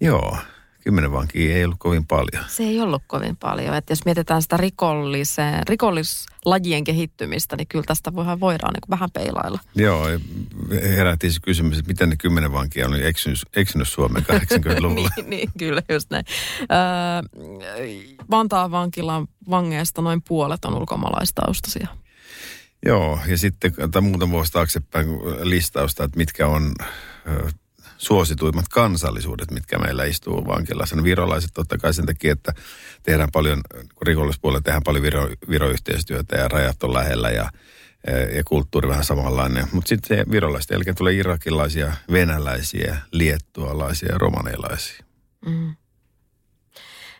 Joo, 0.00 0.36
kymmenen 0.84 1.12
vankia 1.12 1.56
ei 1.56 1.64
ollut 1.64 1.78
kovin 1.78 2.06
paljon. 2.06 2.44
Se 2.48 2.62
ei 2.62 2.80
ollut 2.80 3.02
kovin 3.06 3.36
paljon. 3.36 3.74
Että 3.76 3.92
jos 3.92 4.04
mietitään 4.04 4.42
sitä 4.42 4.56
rikolliseen, 4.56 5.68
rikollislajien 5.68 6.84
kehittymistä, 6.84 7.56
niin 7.56 7.66
kyllä 7.66 7.84
tästä 7.86 8.14
voidaan, 8.14 8.40
voidaan 8.40 8.72
niin 8.72 8.90
vähän 8.90 9.10
peilailla. 9.10 9.58
Joo, 9.74 10.06
herättiin 10.96 11.32
se 11.32 11.40
kysymys, 11.40 11.78
että 11.78 11.88
miten 11.88 12.08
ne 12.08 12.16
kymmenen 12.16 12.52
vankia 12.52 12.86
on 12.86 13.02
eksynyt, 13.02 13.38
eksynyt 13.56 13.88
Suomeen 13.88 14.26
80-luvulla. 14.32 15.08
niin, 15.16 15.30
niin, 15.30 15.50
kyllä 15.58 15.82
just 15.88 16.10
näin. 16.10 16.24
Öö, 16.60 17.22
Vantaan 18.30 18.70
vankilan 18.70 19.26
vangeista 19.50 20.02
noin 20.02 20.22
puolet 20.28 20.64
on 20.64 20.74
ulkomaalaistaustaisia. 20.74 21.88
Joo, 22.86 23.18
ja 23.26 23.38
sitten 23.38 23.72
tai 23.90 24.02
muutama 24.02 24.32
vuosi 24.32 24.52
taaksepäin 24.52 25.06
listausta, 25.42 26.04
että 26.04 26.16
mitkä 26.16 26.46
on 26.46 26.74
suosituimmat 27.98 28.68
kansallisuudet, 28.68 29.50
mitkä 29.50 29.78
meillä 29.78 30.04
istuu 30.04 30.46
vankilassa. 30.46 30.96
No 30.96 31.04
virolaiset 31.04 31.50
totta 31.54 31.78
kai 31.78 31.94
sen 31.94 32.06
takia, 32.06 32.32
että 32.32 32.54
tehdään 33.02 33.28
paljon, 33.32 33.60
rikollispuolella 34.02 34.60
tehdään 34.60 34.82
paljon 34.82 35.02
viro, 35.02 35.28
viroyhteistyötä 35.48 36.36
ja 36.36 36.48
rajat 36.48 36.82
on 36.82 36.94
lähellä 36.94 37.30
ja, 37.30 37.50
ja 38.36 38.44
kulttuuri 38.44 38.88
vähän 38.88 39.04
samanlainen. 39.04 39.68
Mutta 39.72 39.88
sitten 39.88 40.18
se 40.18 40.24
virolaiset, 40.30 40.70
eli 40.70 40.84
tulee 40.96 41.14
irakilaisia, 41.14 41.92
venäläisiä, 42.12 42.96
liettualaisia 43.12 44.12
ja 44.12 44.18
romanilaisia. 44.18 45.04
Mm. 45.46 45.76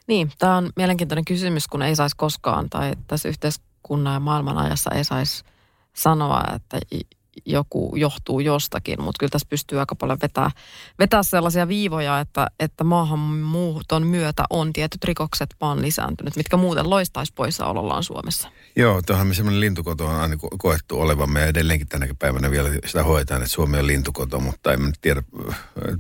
Niin, 0.07 0.33
tämä 0.39 0.57
on 0.57 0.71
mielenkiintoinen 0.77 1.25
kysymys, 1.25 1.69
kun 1.69 1.83
ei 1.83 1.97
saisi 1.97 2.17
koskaan, 2.17 2.71
tai 2.71 2.93
tässä 3.07 3.29
yhteiskunnan 3.29 4.15
ja 4.15 4.21
maailman 4.21 4.59
ajassa 4.59 4.91
ei 4.95 5.05
saisi 5.05 5.45
sanoa, 5.95 6.43
että 6.55 6.79
joku 7.47 7.93
johtuu 7.97 8.41
jostakin, 8.41 9.03
mutta 9.03 9.19
kyllä 9.19 9.31
tässä 9.31 9.47
pystyy 9.51 9.81
aika 9.81 9.95
paljon 9.95 10.19
vetää, 10.23 10.51
vetää 10.99 11.23
sellaisia 11.23 11.69
viivoja, 11.69 12.21
että, 12.21 12.47
että 12.61 12.85
maahanmuuton 12.85 14.07
myötä 14.07 14.45
on 14.51 14.73
tietyt 14.73 15.05
rikokset 15.05 15.57
vaan 15.61 15.83
lisääntynyt, 15.83 16.37
mitkä 16.37 16.57
muuten 16.57 16.91
loistaisi 16.91 17.33
poissaolollaan 17.35 18.03
Suomessa. 18.03 18.49
Joo, 18.77 19.03
tuohan 19.03 19.27
me 19.27 19.35
semmoinen 19.35 19.61
lintukoto 19.61 20.07
on 20.07 20.17
aina 20.17 20.37
koettu 20.59 21.01
olevamme 21.01 21.41
ja 21.41 21.47
edelleenkin 21.47 21.89
tänäkin 21.89 22.17
päivänä 22.17 22.51
vielä 22.51 22.71
sitä 22.87 23.03
hoitaan, 23.03 23.43
että 23.43 23.55
Suomi 23.55 23.79
on 23.79 23.87
lintukoto, 23.87 24.41
mutta 24.41 24.73
en 24.73 24.93
tiedä, 25.01 25.23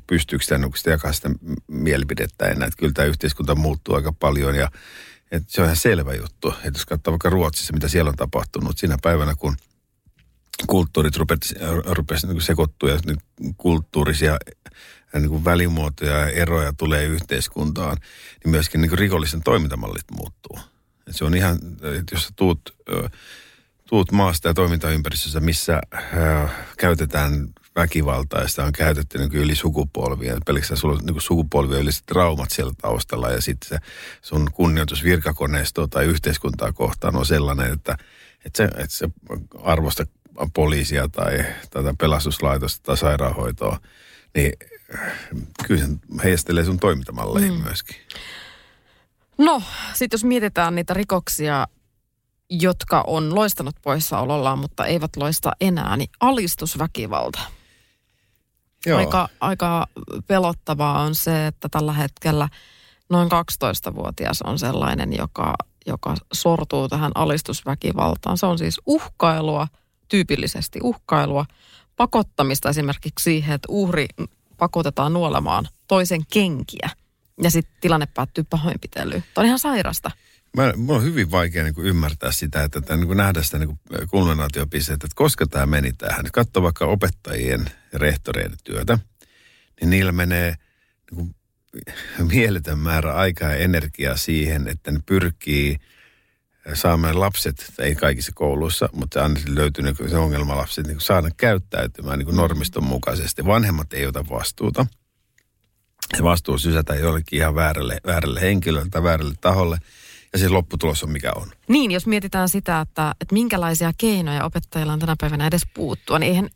pystyykö 0.07 0.45
sitä, 0.45 0.61
sitä 0.75 0.91
jakaa 0.91 1.13
sitä 1.13 1.31
mielipidettä 1.67 2.47
enää. 2.47 2.67
Että 2.67 2.79
kyllä 2.79 2.93
tämä 2.93 3.07
yhteiskunta 3.07 3.55
muuttuu 3.55 3.95
aika 3.95 4.13
paljon 4.13 4.55
ja 4.55 4.69
että 5.31 5.53
se 5.53 5.61
on 5.61 5.65
ihan 5.65 5.77
selvä 5.77 6.15
juttu. 6.15 6.49
Että 6.49 6.79
jos 6.79 6.87
katsoo 6.87 7.13
vaikka 7.13 7.31
Ruotsissa, 7.31 7.73
mitä 7.73 7.89
siellä 7.89 8.09
on 8.09 8.17
tapahtunut 8.17 8.79
siinä 8.79 8.97
päivänä, 9.03 9.35
kun– 9.35 9.57
kulttuurit 10.67 11.17
rupesi, 11.17 11.55
rupesi 11.85 12.27
niin 12.27 12.43
sekoittua 12.43 12.91
ja 12.91 12.99
niin 13.07 13.55
kulttuurisia 13.57 14.39
niin 15.15 15.29
kuin 15.29 15.45
välimuotoja 15.45 16.19
ja 16.19 16.29
eroja 16.29 16.73
tulee 16.73 17.05
yhteiskuntaan, 17.05 17.97
niin 18.45 18.51
myöskin 18.51 18.81
niin 18.81 18.89
kuin 18.89 18.99
rikollisen 18.99 19.43
toimintamallit 19.43 20.11
muuttuu. 20.17 20.59
Et 21.07 21.17
se 21.17 21.25
on 21.25 21.35
ihan, 21.35 21.59
että 21.99 22.15
jos 22.15 22.25
sä 22.25 22.31
tuut, 22.37 22.77
tuut 23.89 24.13
maasta 24.13 24.49
ja 24.49 24.55
toimintaympäristössä, 24.55 25.41
missä 25.41 25.81
äh, 25.95 26.51
käytetään 26.79 27.49
sitä 28.47 28.65
on 28.65 28.73
käytetty 28.73 29.19
niin 29.19 29.33
yli 29.33 29.55
sukupolvia. 29.55 30.39
Pelkästään 30.47 30.79
sulla 30.79 30.95
on 30.95 31.07
niin 31.07 31.21
sukupolvia 31.21 31.79
yli 31.79 31.91
traumat 32.07 32.51
siellä 32.51 32.73
taustalla 32.83 33.31
ja 33.31 33.41
sitten 33.41 33.69
se 33.69 33.79
sun 34.23 34.49
kunnioitus 34.53 35.05
virkakoneistoa 35.05 35.89
tai 35.89 36.05
yhteiskuntaa 36.05 36.73
kohtaan 36.73 37.17
on 37.17 37.27
sellainen, 37.27 37.73
että, 37.73 37.97
että, 38.45 38.57
se, 38.57 38.65
että 38.65 38.97
se 38.97 39.09
arvosta 39.63 40.05
poliisia 40.55 41.09
tai 41.09 41.45
tätä 41.71 41.95
pelastuslaitosta 41.99 42.81
tai 42.83 42.97
sairaanhoitoa, 42.97 43.81
niin 44.35 44.53
kyllä 45.67 45.87
se 45.87 45.93
heijastelee 46.25 46.65
sun 46.65 46.79
toimintamalleihin 46.79 47.55
mm. 47.55 47.63
myöskin. 47.63 47.97
No, 49.39 49.63
sitten 49.95 50.15
jos 50.17 50.25
mietitään 50.25 50.75
niitä 50.75 50.95
rikoksia, 50.95 51.67
jotka 52.51 53.05
on 53.07 53.35
loistanut 53.35 53.77
poissaolollaan, 53.83 54.59
mutta 54.59 54.87
eivät 54.87 55.17
loista 55.17 55.53
enää, 55.61 55.97
niin 55.97 56.11
alistusväkivalta. 56.21 57.41
Joo. 58.87 58.99
Aika, 58.99 59.29
aika 59.41 59.87
pelottavaa 60.27 61.03
on 61.03 61.15
se, 61.15 61.47
että 61.47 61.69
tällä 61.69 61.93
hetkellä 61.93 62.49
noin 63.11 63.29
12-vuotias 63.29 64.43
on 64.43 64.59
sellainen, 64.59 65.17
joka, 65.17 65.55
joka 65.87 66.15
sortuu 66.33 66.89
tähän 66.89 67.13
alistusväkivaltaan. 67.15 68.39
Se 68.39 68.47
on 68.47 68.59
siis 68.59 68.81
uhkailua– 68.87 69.67
tyypillisesti 70.09 70.79
uhkailua, 70.83 71.47
pakottamista 71.97 72.69
esimerkiksi 72.69 73.23
siihen, 73.25 73.55
että 73.55 73.67
uhri 73.71 74.07
pakotetaan 74.57 75.13
nuolemaan 75.13 75.69
toisen 75.89 76.23
kenkiä 76.33 76.91
ja 77.43 77.51
sitten 77.51 77.75
tilanne 77.81 78.07
päättyy 78.07 78.45
pahoinpitelyyn. 78.51 79.25
Tämä 79.35 79.43
on 79.43 79.47
ihan 79.47 79.59
sairasta. 79.59 80.11
Mä, 80.57 80.73
mulla 80.77 80.99
on 80.99 81.05
hyvin 81.05 81.31
vaikea 81.31 81.65
niin 81.65 81.75
kuin 81.75 81.87
ymmärtää 81.87 82.33
sitä, 82.33 82.63
että 82.63 82.81
tämän, 82.81 83.01
niin 83.01 83.07
kuin 83.07 83.17
nähdä 83.17 83.43
sitä 83.43 83.59
niin 83.59 83.81
kulminaatiopisteet, 84.11 85.05
että 85.05 85.15
koska 85.15 85.47
tämä 85.47 85.67
meni 85.67 85.93
tähän. 85.93 86.25
Katso 86.33 86.63
vaikka 86.63 86.87
opettajien 86.87 87.67
ja 87.93 87.99
rehtoreiden 87.99 88.59
työtä, 88.65 88.99
niin 89.81 89.91
niillä 89.91 90.13
menee 90.13 90.55
niin 91.11 91.17
kuin, 91.17 91.35
mieletön 92.33 92.79
määrä 92.79 93.15
aikaa 93.15 93.51
ja 93.51 93.57
energiaa 93.57 94.17
siihen, 94.17 94.69
että 94.69 94.91
ne 94.91 95.01
pyrkii– 95.07 95.77
saamme 96.75 97.13
lapset, 97.13 97.73
ei 97.79 97.95
kaikissa 97.95 98.33
kouluissa, 98.35 98.89
mutta 98.93 99.23
aina 99.23 99.41
löytyy 99.49 99.85
niin 99.85 100.11
se 100.11 100.17
ongelmalapset 100.17 100.87
niin 100.87 101.01
saada 101.01 101.29
käyttäytymään 101.37 102.19
niin 102.19 102.37
normiston 102.37 102.85
mukaisesti. 102.85 103.47
Vanhemmat 103.47 103.93
ei 103.93 104.07
ota 104.07 104.25
vastuuta. 104.31 104.87
Se 106.17 106.23
vastuu 106.23 106.59
sysätään 106.59 107.01
jollekin 107.01 107.39
ihan 107.39 107.55
väärälle, 107.55 107.99
väärälle 108.07 108.41
henkilölle 108.41 108.89
tai 108.91 109.03
väärälle 109.03 109.35
taholle– 109.41 109.79
ja 110.33 110.39
se 110.39 110.49
lopputulos 110.49 111.03
on 111.03 111.11
mikä 111.11 111.33
on. 111.37 111.51
Niin, 111.69 111.91
jos 111.91 112.07
mietitään 112.07 112.49
sitä, 112.49 112.81
että, 112.81 113.15
että 113.21 113.33
minkälaisia 113.33 113.93
keinoja 113.99 114.45
opettajilla 114.45 114.93
on 114.93 114.99
tänä 114.99 115.17
päivänä 115.21 115.47
edes 115.47 115.63
puuttua, 115.75 116.19
niin 116.19 116.29
eihän, 116.29 116.49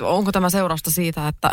onko 0.00 0.32
tämä 0.32 0.50
seurausta 0.50 0.90
siitä, 0.90 1.28
että, 1.28 1.50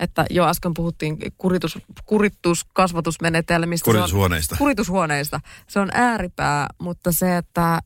että 0.00 0.26
jo 0.30 0.48
äsken 0.48 0.74
puhuttiin 0.74 1.18
kuritus, 1.38 1.78
kurituskasvatusmenetelmistä. 2.04 3.84
Kuritushuoneista. 3.84 4.48
Se 4.48 4.54
on, 4.54 4.58
kuritushuoneista. 4.58 5.40
Se 5.68 5.80
on 5.80 5.88
ääripää, 5.92 6.66
mutta 6.78 7.12
se, 7.12 7.36
että, 7.36 7.80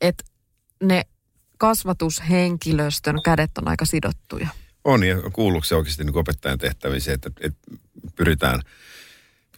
että 0.00 0.24
ne 0.82 1.02
kasvatushenkilöstön 1.58 3.22
kädet 3.22 3.58
on 3.58 3.68
aika 3.68 3.84
sidottuja. 3.84 4.48
On, 4.84 5.04
ja 5.04 5.16
kuuluuko 5.32 5.64
se 5.64 5.74
oikeasti 5.74 6.04
niin 6.04 6.18
opettajan 6.18 6.58
tehtäviin 6.58 7.00
se, 7.00 7.12
että, 7.12 7.30
että 7.40 7.60
pyritään– 8.16 8.60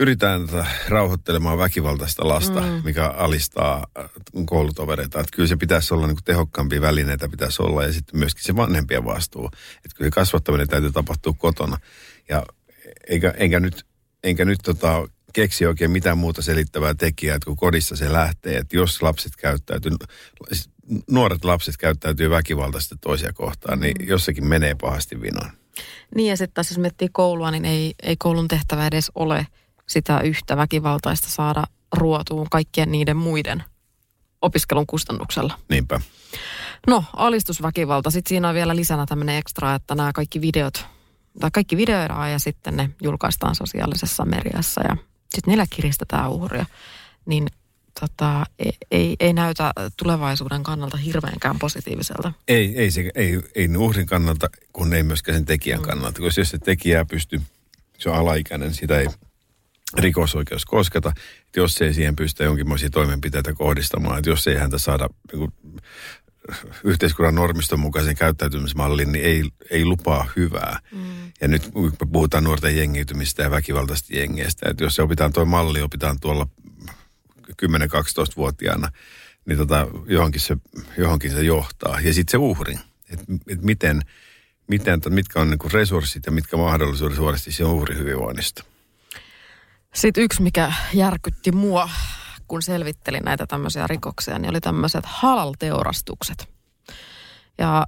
pyritään 0.02 0.46
tätä 0.46 0.66
rauhoittelemaan 0.88 1.58
väkivaltaista 1.58 2.28
lasta, 2.28 2.60
mm. 2.60 2.82
mikä 2.84 3.06
alistaa 3.08 3.86
äh, 3.98 4.10
koulutovereita. 4.46 5.20
Että 5.20 5.36
kyllä 5.36 5.48
se 5.48 5.56
pitäisi 5.56 5.94
olla 5.94 6.06
niin 6.06 6.16
kuin 6.16 6.24
tehokkaampia 6.24 6.80
välineitä 6.80 7.28
pitäisi 7.28 7.62
olla 7.62 7.84
ja 7.84 7.92
sitten 7.92 8.18
myöskin 8.18 8.44
se 8.44 8.56
vanhempien 8.56 9.04
vastuu. 9.04 9.50
Että 9.76 9.96
kyllä 9.96 10.10
kasvattaminen 10.10 10.68
täytyy 10.68 10.92
tapahtua 10.92 11.32
kotona. 11.38 11.78
Ja 12.28 12.46
eikä, 13.08 13.34
enkä 13.36 13.60
nyt, 13.60 13.86
enkä 14.24 14.44
nyt 14.44 14.58
tota, 14.64 15.08
keksi 15.32 15.66
oikein 15.66 15.90
mitään 15.90 16.18
muuta 16.18 16.42
selittävää 16.42 16.94
tekijää, 16.94 17.36
että 17.36 17.46
kun 17.46 17.56
kodissa 17.56 17.96
se 17.96 18.12
lähtee, 18.12 18.56
että 18.56 18.76
jos 18.76 19.02
lapset 19.02 19.36
käyttäytyy, 19.36 19.92
nuoret 21.10 21.44
lapset 21.44 21.76
käyttäytyy 21.76 22.30
väkivaltaisesti 22.30 22.94
toisia 23.00 23.32
kohtaan, 23.32 23.80
niin 23.80 23.94
mm. 24.00 24.08
jossakin 24.08 24.46
menee 24.46 24.74
pahasti 24.80 25.20
vinoon. 25.20 25.50
Niin 26.14 26.30
ja 26.30 26.36
sitten 26.36 26.54
taas 26.54 26.70
jos 26.70 26.78
miettii 26.78 27.08
koulua, 27.12 27.50
niin 27.50 27.64
ei, 27.64 27.94
ei 28.02 28.16
koulun 28.16 28.48
tehtävä 28.48 28.86
edes 28.86 29.12
ole– 29.14 29.46
sitä 29.88 30.20
yhtä 30.20 30.56
väkivaltaista 30.56 31.28
saada 31.28 31.64
ruotuun 31.92 32.46
kaikkien 32.50 32.92
niiden 32.92 33.16
muiden 33.16 33.64
opiskelun 34.42 34.86
kustannuksella. 34.86 35.58
Niinpä. 35.68 36.00
No, 36.86 37.04
alistusväkivalta. 37.16 38.10
Sitten 38.10 38.28
siinä 38.28 38.48
on 38.48 38.54
vielä 38.54 38.76
lisänä 38.76 39.06
tämmöinen 39.06 39.36
ekstra, 39.36 39.74
että 39.74 39.94
nämä 39.94 40.12
kaikki 40.12 40.40
videot, 40.40 40.86
tai 41.40 41.50
kaikki 41.50 41.76
videoidaan 41.76 42.32
ja 42.32 42.38
sitten 42.38 42.76
ne 42.76 42.90
julkaistaan 43.02 43.54
sosiaalisessa 43.54 44.24
mediassa 44.24 44.80
ja 44.80 44.96
sitten 45.34 45.52
niillä 45.52 45.66
kiristetään 45.70 46.30
uhria. 46.30 46.66
Niin 47.26 47.46
tota, 48.00 48.44
ei, 48.58 48.72
ei, 48.90 49.16
ei 49.20 49.32
näytä 49.32 49.72
tulevaisuuden 49.96 50.62
kannalta 50.62 50.96
hirveänkään 50.96 51.58
positiiviselta. 51.58 52.32
Ei, 52.48 52.78
ei, 52.78 52.90
se, 52.90 53.10
ei, 53.14 53.40
ei 53.54 53.76
uhrin 53.76 54.06
kannalta, 54.06 54.48
kun 54.72 54.94
ei 54.94 55.02
myöskään 55.02 55.38
sen 55.38 55.44
tekijän 55.44 55.80
mm. 55.80 55.86
kannalta. 55.86 56.20
Koska 56.20 56.40
jos 56.40 56.50
se 56.50 56.58
tekijä 56.58 57.04
pystyy, 57.04 57.40
se 57.98 58.10
on 58.10 58.16
alaikäinen, 58.16 58.74
sitä 58.74 58.98
ei 58.98 59.06
rikosoikeus 59.98 60.64
kosketa, 60.64 61.12
että 61.46 61.60
jos 61.60 61.82
ei 61.82 61.94
siihen 61.94 62.16
pystytä 62.16 62.44
jonkinlaisia 62.44 62.90
toimenpiteitä 62.90 63.52
kohdistamaan, 63.52 64.18
että 64.18 64.30
jos 64.30 64.46
ei 64.46 64.56
häntä 64.56 64.78
saada 64.78 65.08
niin 65.32 65.38
kuin, 65.38 65.52
yhteiskunnan 66.84 67.34
normiston 67.34 67.80
mukaisen 67.80 68.16
käyttäytymismallin, 68.16 69.12
niin 69.12 69.24
ei, 69.24 69.44
ei 69.70 69.84
lupaa 69.84 70.28
hyvää. 70.36 70.78
Mm. 70.92 71.32
Ja 71.40 71.48
nyt 71.48 71.66
kun 71.66 71.84
me 71.84 72.06
puhutaan 72.12 72.44
nuorten 72.44 72.76
jengiytymistä 72.76 73.42
ja 73.42 73.50
väkivaltaista 73.50 74.16
jengeistä, 74.16 74.70
että 74.70 74.84
jos 74.84 74.94
se 74.94 75.02
opitaan 75.02 75.32
tuo 75.32 75.44
malli, 75.44 75.82
opitaan 75.82 76.20
tuolla 76.20 76.46
10-12-vuotiaana, 77.62 78.88
niin 79.46 79.58
tota, 79.58 79.86
johonkin, 80.06 80.40
se, 80.40 80.56
johonkin 80.98 81.30
se 81.30 81.42
johtaa. 81.42 82.00
Ja 82.00 82.14
sitten 82.14 82.30
se 82.30 82.36
uhri, 82.36 82.78
että 83.10 83.24
et 83.48 83.62
miten, 83.62 84.02
miten, 84.66 85.00
mitkä 85.08 85.40
on 85.40 85.50
niin 85.50 85.72
resurssit 85.72 86.26
ja 86.26 86.32
mitkä 86.32 86.56
mahdollisuudet 86.56 87.16
suorasti 87.16 87.52
se 87.52 87.64
uhri 87.64 87.96
hyvinvoinnista. 87.96 88.64
Sitten 89.94 90.24
yksi, 90.24 90.42
mikä 90.42 90.72
järkytti 90.94 91.52
mua, 91.52 91.88
kun 92.48 92.62
selvittelin 92.62 93.22
näitä 93.24 93.46
tämmöisiä 93.46 93.86
rikoksia, 93.86 94.38
niin 94.38 94.50
oli 94.50 94.60
tämmöiset 94.60 95.04
halal-teurastukset. 95.06 96.48
Ja 97.58 97.86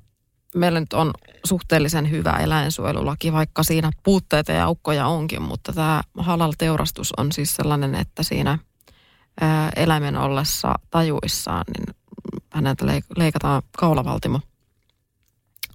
meillä 0.54 0.80
nyt 0.80 0.92
on 0.92 1.10
suhteellisen 1.44 2.10
hyvä 2.10 2.30
eläinsuojelulaki, 2.30 3.32
vaikka 3.32 3.62
siinä 3.62 3.90
puutteita 4.02 4.52
ja 4.52 4.64
aukkoja 4.64 5.06
onkin, 5.06 5.42
mutta 5.42 5.72
tämä 5.72 6.02
halal-teurastus 6.18 7.12
on 7.16 7.32
siis 7.32 7.56
sellainen, 7.56 7.94
että 7.94 8.22
siinä 8.22 8.58
eläimen 9.76 10.16
ollessa 10.16 10.74
tajuissaan, 10.90 11.64
niin 11.76 11.96
häneltä 12.52 12.86
leik- 12.86 13.18
leikataan 13.18 13.62
kaulavaltimo 13.78 14.40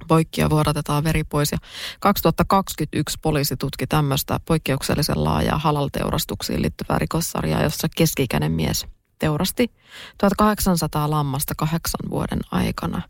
poikki 0.10 0.42
ja 0.42 0.50
vuodatetaan 0.50 1.04
veri 1.04 1.24
pois. 1.24 1.52
Ja 1.52 1.58
2021 2.00 3.18
poliisi 3.22 3.58
tutki 3.58 3.88
tämmöistä 3.88 4.40
poikkeuksellisen 4.46 5.24
laajaa 5.24 5.60
halal-teurastuksiin 5.60 6.62
liittyvää 6.62 7.00
rikossarjaa, 7.00 7.64
jossa 7.64 7.88
keski-ikäinen 7.96 8.52
mies 8.52 8.86
teurasti 9.20 9.72
1800 10.18 11.10
lammasta 11.10 11.54
kahdeksan 11.58 12.10
vuoden 12.10 12.40
aikana 12.52 13.02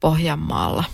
Pohjanmaalla 0.00 0.84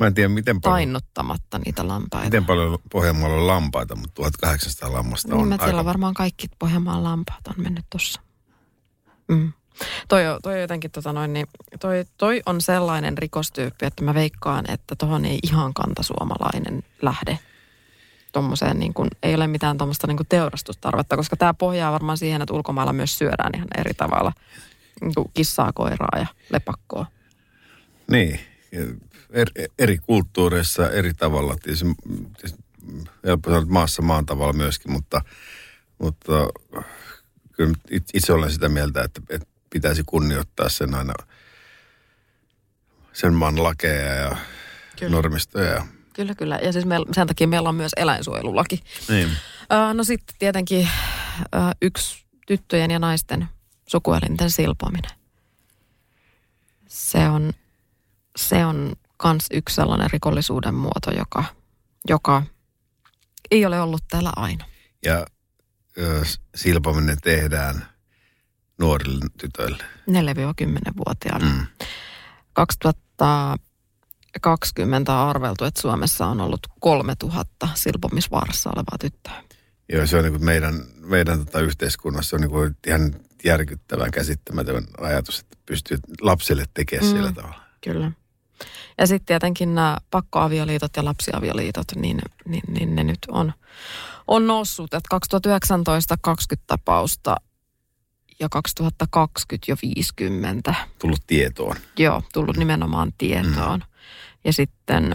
Mä 0.00 0.06
en 0.06 0.14
tiedä, 0.14 0.28
miten 0.28 0.60
paljon, 0.60 0.74
tainnuttamatta 0.76 1.58
niitä 1.58 1.88
lampaita. 1.88 2.24
miten 2.24 2.44
paljon 2.46 2.78
Pohjanmaalla 2.92 3.36
on 3.36 3.46
lampaita, 3.46 3.96
mutta 3.96 4.14
1800 4.14 4.92
lammasta 4.92 5.28
Niin, 5.28 5.40
on 5.40 5.48
mä 5.48 5.54
aika... 5.54 5.64
siellä 5.64 5.84
varmaan 5.84 6.14
kaikki 6.14 6.46
Pohjanmaan 6.58 7.04
lampaat 7.04 7.46
on 7.48 7.54
mennyt 7.56 7.84
tossa. 7.90 8.20
Mm. 9.28 9.52
Toi, 10.08 10.22
toi 10.42 10.60
jotenkin 10.60 10.90
tota 10.90 11.12
noin, 11.12 11.32
niin 11.32 11.46
toi, 11.80 12.04
toi 12.16 12.42
on 12.46 12.60
sellainen 12.60 13.18
rikostyyppi, 13.18 13.86
että 13.86 14.04
mä 14.04 14.14
veikkaan, 14.14 14.70
että 14.70 14.96
tohon 14.96 15.24
ei 15.24 15.38
ihan 15.42 15.74
kantasuomalainen 15.74 16.82
lähde. 17.02 17.38
Tommoseen 18.32 18.78
niin 18.78 18.94
kuin, 18.94 19.08
ei 19.22 19.34
ole 19.34 19.46
mitään 19.46 19.78
tuommoista 19.78 20.06
niin 20.06 20.18
teurastustarvetta, 20.28 21.16
koska 21.16 21.36
tämä 21.36 21.54
pohjaa 21.54 21.92
varmaan 21.92 22.18
siihen, 22.18 22.42
että 22.42 22.54
ulkomailla 22.54 22.92
myös 22.92 23.18
syödään 23.18 23.50
ihan 23.54 23.68
eri 23.78 23.94
tavalla. 23.94 24.32
Niin 25.00 25.14
kuin 25.14 25.30
kissaa, 25.34 25.72
koiraa 25.72 26.18
ja 26.18 26.26
lepakkoa. 26.50 27.06
Niin, 28.10 28.40
eri, 29.30 29.66
eri 29.78 29.98
kulttuureissa 29.98 30.90
eri 30.90 31.14
tavalla. 31.14 31.56
Tietysti, 31.62 31.86
tietysti 32.36 32.64
helppo 33.24 33.50
sanoa, 33.50 33.62
että 33.62 33.72
maassa 33.72 34.02
maan 34.02 34.26
tavalla 34.26 34.52
myöskin, 34.52 34.92
mutta, 34.92 35.20
mutta 35.98 36.32
kyllä 37.52 37.74
it- 37.90 38.10
itse 38.14 38.32
olen 38.32 38.50
sitä 38.50 38.68
mieltä, 38.68 39.02
että, 39.02 39.20
että 39.30 39.48
pitäisi 39.70 40.02
kunnioittaa 40.06 40.68
sen 40.68 40.94
aina 40.94 41.14
sen 43.12 43.34
maan 43.34 43.62
lakeja 43.62 44.14
ja 44.14 44.36
Kyllä. 44.98 45.10
normistoja. 45.16 45.70
Ja, 45.72 45.86
Kyllä, 46.12 46.34
kyllä. 46.34 46.58
Ja 46.62 46.72
siis 46.72 46.84
meillä, 46.84 47.06
sen 47.14 47.26
takia 47.26 47.48
meillä 47.48 47.68
on 47.68 47.74
myös 47.74 47.92
eläinsuojelulaki. 47.96 48.82
niin. 49.08 49.28
Öö, 49.72 49.94
no 49.94 50.04
sitten 50.04 50.36
tietenkin 50.38 50.88
öö, 51.54 51.60
yksi 51.82 52.24
tyttöjen 52.46 52.90
ja 52.90 52.98
naisten 52.98 53.48
sukuelinten 53.88 54.50
silpominen. 54.50 55.10
Se 56.88 57.28
on, 57.28 57.52
se 58.36 58.64
on 58.66 58.92
kans 59.16 59.46
yksi 59.52 59.74
sellainen 59.74 60.10
rikollisuuden 60.10 60.74
muoto, 60.74 61.10
joka, 61.16 61.44
joka 62.08 62.42
ei 63.50 63.66
ole 63.66 63.80
ollut 63.80 64.04
täällä 64.08 64.32
aina. 64.36 64.64
ja 65.04 65.26
ö, 65.98 66.22
silpominen 66.54 67.18
tehdään 67.22 67.86
nuorille 68.80 69.26
tytöille. 69.38 69.84
4-10-vuotiaille. 70.10 71.46
Mm. 71.46 71.66
2020 72.52 75.12
on 75.12 75.28
arveltu, 75.28 75.64
että 75.64 75.80
Suomessa 75.80 76.26
on 76.26 76.40
ollut 76.40 76.60
3000 76.80 77.68
silpomisvaarassa 77.74 78.70
olevaa 78.70 78.98
tyttöä. 79.00 79.42
Joo, 79.92 80.06
se 80.06 80.16
on 80.16 80.22
niin 80.22 80.32
kuin 80.32 80.44
meidän, 80.44 80.74
meidän 80.96 81.38
tota 81.38 81.60
yhteiskunnassa 81.60 82.36
on 82.36 82.40
niin 82.40 82.50
kuin 82.50 82.76
ihan 82.86 83.14
järkyttävän 83.44 84.10
käsittämätön 84.10 84.86
ajatus, 85.00 85.40
että 85.40 85.56
pystyy 85.66 85.98
lapsille 86.20 86.64
tekemään 86.74 87.06
mm. 87.06 87.12
sillä 87.16 87.32
tavalla. 87.32 87.60
Kyllä. 87.80 88.12
Ja 88.98 89.06
sitten 89.06 89.26
tietenkin 89.26 89.74
nämä 89.74 89.96
pakkoavioliitot 90.10 90.96
ja 90.96 91.04
lapsiavioliitot, 91.04 91.86
niin, 91.96 92.18
niin, 92.46 92.62
niin 92.68 92.96
ne 92.96 93.04
nyt 93.04 93.18
on, 93.28 93.52
on 94.26 94.46
noussut. 94.46 94.94
Että 94.94 95.08
2019 95.10 96.16
20 96.20 96.64
tapausta 96.66 97.36
ja 98.40 98.48
2020 98.48 99.70
jo 99.70 99.76
50. 99.82 100.74
Tullut 100.98 101.20
tietoon. 101.26 101.76
Joo, 101.98 102.22
tullut 102.32 102.56
nimenomaan 102.56 103.12
tietoon. 103.18 103.84
Ja 104.44 104.52
sitten 104.52 105.14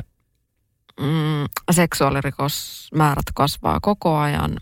mm, 1.00 1.46
seksuaalirikosmäärät 1.72 3.26
kasvaa 3.34 3.80
koko 3.80 4.18
ajan 4.18 4.58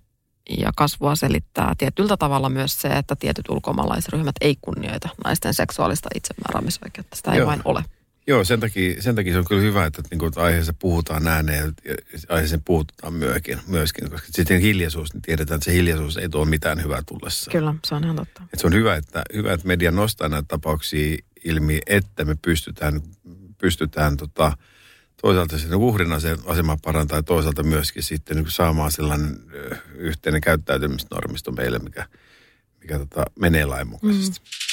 ja 0.50 0.72
kasvua 0.76 1.16
selittää 1.16 1.74
tietyllä 1.78 2.18
tavalla 2.18 2.50
myös 2.50 2.82
se, 2.82 2.88
että 2.88 3.16
tietyt 3.16 3.50
ulkomaalaisryhmät 3.50 4.36
ei 4.42 4.58
kunnioita 4.62 5.10
naisten 5.24 5.54
seksuaalista 5.54 6.10
itsemääräämisoikeutta. 6.16 7.16
Sitä 7.16 7.32
ei 7.32 7.38
Joo. 7.38 7.48
vain 7.48 7.62
ole. 7.66 7.84
Joo, 8.28 8.44
sen 8.44 8.60
takia, 8.60 9.02
sen 9.02 9.16
takia 9.16 9.34
se 9.34 9.40
on 9.40 9.46
kyllä 9.46 9.62
hyvä, 9.62 9.86
että, 9.86 10.02
niin 10.12 10.20
kuin, 10.20 10.28
että 10.28 10.42
aiheessa 10.42 10.74
puhutaan 10.74 11.28
ääneen 11.28 11.74
ja 11.86 11.96
aiheeseen 12.30 12.64
puhutaan 12.66 13.14
myöskin, 13.14 13.60
myöskin, 13.68 14.10
koska 14.10 14.28
sitten 14.32 14.62
hiljaisuus, 14.62 15.14
niin 15.14 15.22
tiedetään, 15.22 15.56
että 15.56 15.66
se 15.66 15.74
hiljaisuus 15.74 16.18
ei 16.18 16.30
tuo 16.30 16.46
mitään 16.46 16.84
hyvää 16.84 17.02
tullessa. 17.06 17.52
Kyllä, 17.52 17.76
se 17.86 17.96
on 17.96 18.04
ihan 18.04 18.16
totta. 18.16 18.44
Et 18.54 18.60
se 18.60 18.68
on 18.68 18.74
hyvä 18.74 18.96
että, 18.96 19.22
hyvä, 19.34 19.54
että 19.54 19.68
media 19.68 19.92
nostaa 19.92 20.30
näitä 20.30 20.48
tapauksia 20.48 21.18
ilmi, 21.44 21.80
että 21.88 22.26
me 22.26 22.36
pystytään, 22.42 23.02
pystytään 23.58 24.18
tota, 24.18 24.58
toisaalta 25.22 25.58
sen 25.58 25.76
uhrin 25.76 26.14
ase- 26.14 26.38
asemaa 26.46 26.78
parantaa 26.84 27.18
ja 27.18 27.24
toisaalta 27.24 27.64
myöskin 27.64 28.04
sitten 28.04 28.38
niin 28.38 28.52
saamaan 28.52 28.92
sellainen 28.92 29.40
yhteinen 29.96 30.42
käyttäytymisnormisto 30.42 31.52
meille, 31.52 31.80
mikä, 31.80 32.08
mikä 32.82 33.00
tota, 33.00 33.26
menee 33.40 33.66
lainmukaisesti. 33.66 34.40
Mm. 34.40 34.73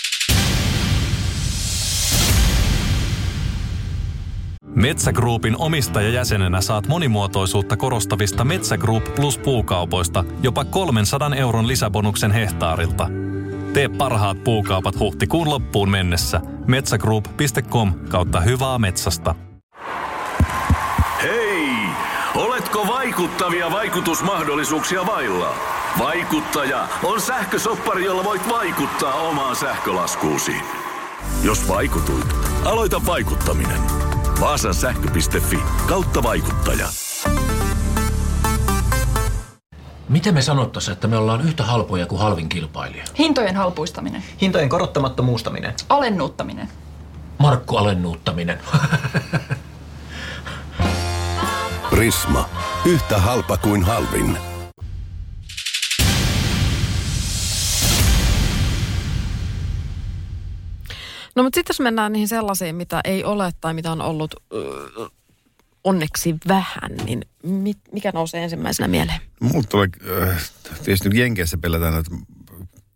Metsä 4.75 5.13
Groupin 5.13 5.57
omistajajäsenenä 5.59 6.61
saat 6.61 6.89
monimuotoisuutta 6.89 7.77
korostavista 7.77 8.45
Metsä 8.45 8.79
Group 8.79 9.15
Plus 9.15 9.39
puukaupoista 9.39 10.25
jopa 10.43 10.65
300 10.65 11.35
euron 11.35 11.69
lisäbonuksen 11.69 12.31
hehtaarilta. 12.31 13.09
Tee 13.73 13.89
parhaat 13.89 14.45
puukaupat 14.45 14.99
huhtikuun 14.99 15.51
loppuun 15.51 15.91
mennessä. 15.91 16.41
metsägroup.com 16.67 17.95
kautta 18.09 18.41
hyvää 18.41 18.79
metsästä. 18.79 19.35
Hei! 21.23 21.71
Oletko 22.35 22.87
vaikuttavia 22.87 23.71
vaikutusmahdollisuuksia 23.71 25.07
vailla? 25.07 25.55
Vaikuttaja 25.99 26.89
on 27.05 27.21
sähkösoppari, 27.21 28.05
jolla 28.05 28.25
voit 28.25 28.49
vaikuttaa 28.49 29.15
omaan 29.15 29.57
sähkölaskuusi. 29.57 30.55
Jos 31.43 31.69
vaikutuit, 31.69 32.35
aloita 32.65 33.07
vaikuttaminen. 33.07 34.10
Vaasan 34.41 34.75
sähkö.fi 34.75 35.59
kautta 35.89 36.23
vaikuttaja. 36.23 36.87
Miten 40.09 40.35
me 40.35 40.43
sanottaisiin, 40.43 40.93
että 40.93 41.09
me 41.09 41.17
ollaan 41.17 41.41
yhtä 41.41 41.65
halpoja 41.65 42.07
kuin 42.07 42.21
halvin 42.21 42.49
kilpailija? 42.49 43.05
Hintojen 43.19 43.57
halpuistaminen. 43.57 44.25
Hintojen 44.41 44.69
korottamattomuustaminen. 44.69 45.75
Alennuuttaminen. 45.89 46.69
Markku 47.39 47.77
alennuuttaminen. 47.77 48.61
Prisma. 51.91 52.49
Yhtä 52.85 53.19
halpa 53.19 53.57
kuin 53.57 53.83
halvin. 53.83 54.50
No 61.37 61.43
mutta 61.43 61.57
sitten 61.57 61.75
jos 61.75 61.81
mennään 61.81 62.13
niihin 62.13 62.29
sellaisiin, 62.29 62.75
mitä 62.75 63.01
ei 63.05 63.25
ole 63.25 63.51
tai 63.61 63.75
mitä 63.75 63.93
on 63.93 64.01
ollut 64.01 64.35
ö, 64.53 65.11
onneksi 65.85 66.35
vähän, 66.49 66.97
niin 67.05 67.25
mit, 67.43 67.79
mikä 67.93 68.11
nousee 68.15 68.43
ensimmäisenä 68.43 68.89
mieleen? 68.89 69.21
Mulla 69.41 69.67
tulee, 69.69 69.89
äh, 70.29 70.51
tietysti 70.85 71.09
nyt 71.09 71.19
Jenkeissä 71.19 71.59
pelätään, 71.59 71.99
että 71.99 72.11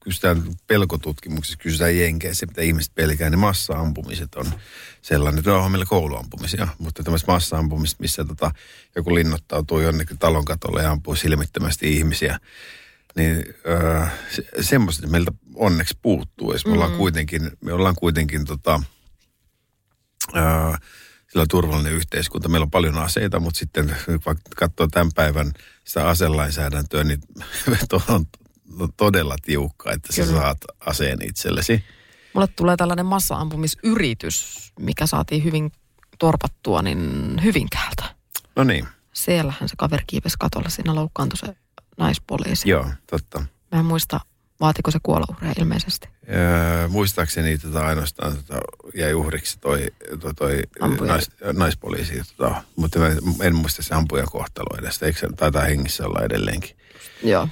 kysytään 0.00 0.42
pelkotutkimuksissa, 0.66 1.58
kysytään 1.58 1.98
Jenkeissä, 1.98 2.46
mitä 2.46 2.62
ihmiset 2.62 2.94
pelkää, 2.94 3.30
niin 3.30 3.38
massa-ampumiset 3.38 4.34
on 4.34 4.46
sellainen, 5.02 5.38
että 5.38 5.54
on 5.54 5.70
meillä 5.70 5.86
kouluampumisia, 5.88 6.68
mutta 6.78 7.02
tämmöistä 7.02 7.32
massa-ampumista, 7.32 7.96
missä 8.00 8.24
tota, 8.24 8.50
joku 8.96 9.14
linnoittautuu 9.14 9.80
jonnekin 9.80 10.18
talon 10.18 10.44
katolle 10.44 10.82
ja 10.82 10.90
ampuu 10.90 11.14
silmittömästi 11.14 11.96
ihmisiä, 11.96 12.38
niin 13.16 13.44
äh, 14.02 14.12
se, 14.30 14.42
semmoista 14.60 15.06
meiltä 15.06 15.32
onneksi 15.54 15.98
puuttuu, 16.02 16.54
me 16.66 16.72
ollaan 16.72 16.96
kuitenkin, 16.96 17.50
me 17.60 17.72
ollaan 17.72 17.94
kuitenkin 17.98 18.44
tota, 18.44 18.82
äh, 20.36 20.80
sillä 21.32 21.46
turvallinen 21.50 21.92
yhteiskunta. 21.92 22.48
Meillä 22.48 22.64
on 22.64 22.70
paljon 22.70 22.98
aseita, 22.98 23.40
mutta 23.40 23.58
sitten 23.58 23.96
vaikka 24.26 24.50
katsoo 24.56 24.86
tämän 24.86 25.10
päivän 25.14 25.52
sitä 25.84 26.08
aselainsäädäntöä, 26.08 27.04
niin 27.04 27.20
on 28.08 28.26
todella 28.96 29.36
tiukka, 29.42 29.92
että 29.92 30.12
sä 30.12 30.22
Kyllä. 30.22 30.40
saat 30.40 30.58
aseen 30.80 31.18
itsellesi. 31.28 31.84
Mulle 32.34 32.46
tulee 32.46 32.76
tällainen 32.76 33.06
massa-ampumisyritys, 33.06 34.72
mikä 34.80 35.06
saatiin 35.06 35.44
hyvin 35.44 35.72
torpattua, 36.18 36.82
niin 36.82 37.40
Hyvinkäältä. 37.44 38.04
No 38.56 38.64
niin, 38.64 38.88
Siellähän 39.12 39.68
se 39.68 39.74
kaveri 39.78 40.04
kiipesi 40.06 40.36
katolle, 40.38 40.70
siinä 40.70 40.94
loukkaantui 40.94 41.38
se 41.38 41.56
naispoliisi. 41.96 42.68
joo, 42.70 42.86
totta. 43.10 43.44
Mä 43.72 43.78
en 43.78 43.86
muista, 43.86 44.20
Vaatiko 44.60 44.90
se 44.90 44.98
kuolouhreja 45.02 45.54
ilmeisesti? 45.58 46.08
Öö, 46.28 46.88
muistaakseni 46.88 47.58
tota 47.58 47.86
ainoastaan 47.86 48.36
tota, 48.36 48.60
jäi 48.94 49.14
uhriksi 49.14 49.58
toi, 49.60 49.86
toi, 50.20 50.34
toi 50.34 50.62
Ampuja. 50.80 51.12
nais, 51.12 51.30
naispoliisi, 51.52 52.22
tota, 52.36 52.62
mutta 52.76 52.98
mä 52.98 53.06
en, 53.42 53.54
muista 53.54 53.82
se 53.82 53.94
ampujan 53.94 54.28
kohtalo 54.32 54.78
edestä. 54.78 55.06
Eikö 55.06 55.18
se 55.18 55.28
taitaa 55.36 55.62
hengissä 55.62 56.06
olla 56.06 56.24
edelleenkin? 56.24 56.76
Joo. 57.22 57.48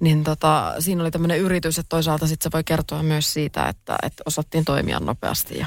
Niin 0.00 0.24
tota, 0.24 0.74
siinä 0.78 1.02
oli 1.02 1.10
tämmöinen 1.10 1.38
yritys, 1.38 1.78
että 1.78 1.88
toisaalta 1.88 2.26
sitten 2.26 2.44
se 2.44 2.52
voi 2.52 2.64
kertoa 2.64 3.02
myös 3.02 3.32
siitä, 3.32 3.68
että, 3.68 3.96
että 4.02 4.22
osattiin 4.26 4.64
toimia 4.64 5.00
nopeasti 5.00 5.58
ja 5.58 5.66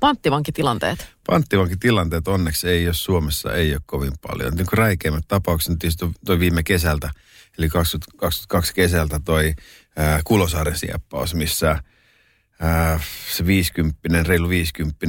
panttivankitilanteet. 0.00 1.08
Panttivankitilanteet 1.26 2.28
onneksi 2.28 2.68
ei 2.68 2.86
ole 2.86 2.94
Suomessa, 2.94 3.54
ei 3.54 3.72
ole 3.72 3.80
kovin 3.86 4.12
paljon. 4.20 4.54
Niin 4.54 4.66
räikeimmät 4.72 5.24
tapaukset, 5.28 5.78
tietysti 5.78 6.06
toi 6.24 6.38
viime 6.38 6.62
kesältä, 6.62 7.10
eli 7.58 7.68
2022 7.68 8.74
kesältä 8.74 9.20
toi 9.24 9.54
ää, 9.96 10.20
Kulosaaren 10.24 10.78
sieppaus, 10.78 11.34
missä 11.34 11.82
ää, 12.60 13.00
se 13.36 13.46
50, 13.46 14.22
reilu 14.22 14.48
50 14.48 15.06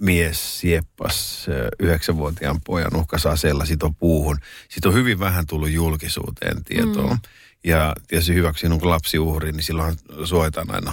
mies 0.00 0.60
sieppas 0.60 1.46
ää, 1.48 1.68
yhdeksänvuotiaan 1.80 2.60
pojan 2.66 2.96
uhkas 2.96 3.26
aseella 3.26 3.64
sito 3.64 3.90
puuhun. 3.98 4.38
Siitä 4.68 4.88
on 4.88 4.94
hyvin 4.94 5.18
vähän 5.18 5.46
tullut 5.46 5.70
julkisuuteen 5.70 6.64
tietoa. 6.64 7.14
Mm. 7.14 7.20
Ja 7.64 7.92
tietysti 8.08 8.34
hyväksi 8.34 8.68
kun 8.68 8.90
lapsi 8.90 9.18
uhri, 9.18 9.52
niin 9.52 9.62
silloin 9.62 9.96
suojataan 10.24 10.74
aina 10.74 10.92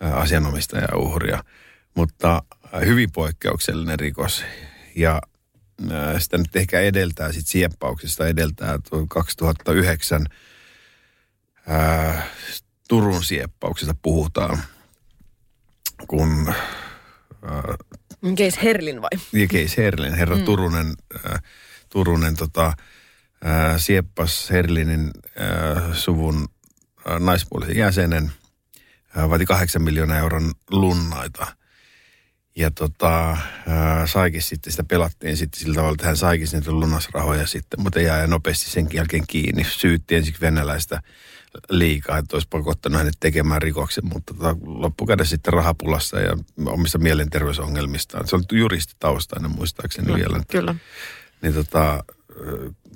ää, 0.00 0.16
asianomistaja 0.16 0.88
uhria. 0.96 1.44
Mutta 1.96 2.42
hyvin 2.86 3.12
poikkeuksellinen 3.12 3.98
rikos. 3.98 4.44
Ja 4.96 5.22
ää, 5.90 6.18
sitä 6.18 6.38
nyt 6.38 6.56
ehkä 6.56 6.80
edeltää, 6.80 7.32
sit 7.32 7.46
sieppauksesta 7.46 8.26
edeltää 8.26 8.78
tuo 8.90 9.06
2009 9.08 10.26
ää, 11.66 12.26
Turun 12.88 13.24
sieppauksesta 13.24 13.94
puhutaan, 14.02 14.58
kun 16.08 16.52
ää, 17.42 17.62
Keis 18.36 18.62
Herlin 18.62 19.02
vai? 19.02 19.10
ja 19.32 19.46
Keis 19.46 19.76
Herlin, 19.76 20.14
herra 20.14 20.36
mm. 20.36 20.44
Turunen, 20.44 20.94
äh, 21.26 21.42
Turunen 21.88 22.36
tota, 22.36 22.66
äh, 22.66 23.76
sieppas 23.76 24.50
Herlinin 24.50 25.10
äh, 25.40 25.92
suvun 25.92 26.48
äh, 27.10 27.20
naispuolisen 27.20 27.76
jäsenen, 27.76 28.32
äh, 29.18 29.30
vaati 29.30 29.46
kahdeksan 29.46 29.82
miljoonaa 29.82 30.18
euron 30.18 30.52
lunnaita. 30.70 31.46
Ja 32.56 32.70
tota, 32.70 33.36
saikin 34.06 34.42
sitten, 34.42 34.72
sitä 34.72 34.84
pelattiin 34.84 35.36
sitten 35.36 35.60
sillä 35.60 35.74
tavalla, 35.74 35.94
että 35.94 36.06
hän 36.06 36.16
saikin 36.16 36.48
niitä 36.52 36.72
lunnasrahoja 36.72 37.46
sitten, 37.46 37.82
mutta 37.82 38.00
jäi 38.00 38.26
nopeasti 38.26 38.70
sen 38.70 38.88
jälkeen 38.92 39.24
kiinni. 39.26 39.64
Syytti 39.64 40.14
ensiksi 40.14 40.40
venäläistä 40.40 41.02
liikaa, 41.70 42.18
että 42.18 42.36
olisi 42.36 42.48
pakottanut 42.50 42.98
hänet 42.98 43.14
tekemään 43.20 43.62
rikoksen, 43.62 44.06
mutta 44.06 44.34
tota, 44.34 44.56
loppukädessä 44.64 45.30
sitten 45.30 45.52
rahapulassa 45.52 46.20
ja 46.20 46.36
omista 46.66 46.98
mielenterveysongelmistaan. 46.98 48.28
Se 48.28 48.36
on 48.36 48.44
juristitaustainen 48.52 49.50
muistaakseni 49.50 50.08
No, 50.08 50.14
vielä. 50.14 50.40
Kyllä. 50.50 50.74
Niin 51.42 51.54
tota, 51.54 52.04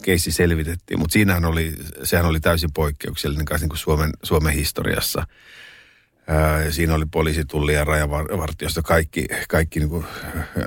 keissi 0.03 0.33
selvitettiin, 0.33 1.01
mutta 1.01 1.13
siinähän 1.13 1.45
oli, 1.45 1.75
sehän 2.05 2.27
oli 2.27 2.41
täysin 2.41 2.73
poikkeuksellinen 2.75 3.45
kanssa 3.45 3.65
niin 3.65 3.71
kuin 3.71 3.79
Suomen, 3.79 4.11
Suomen 4.23 4.55
historiassa. 4.55 5.27
Ää, 6.27 6.71
siinä 6.71 6.95
oli 6.95 7.05
poliisi, 7.11 7.45
tulli 7.45 7.75
ja 7.75 7.85
rajavartiosta, 7.85 8.83
kaikki, 8.83 9.27
kaikki 9.49 9.81
niin 9.81 9.91
kuin 9.91 10.05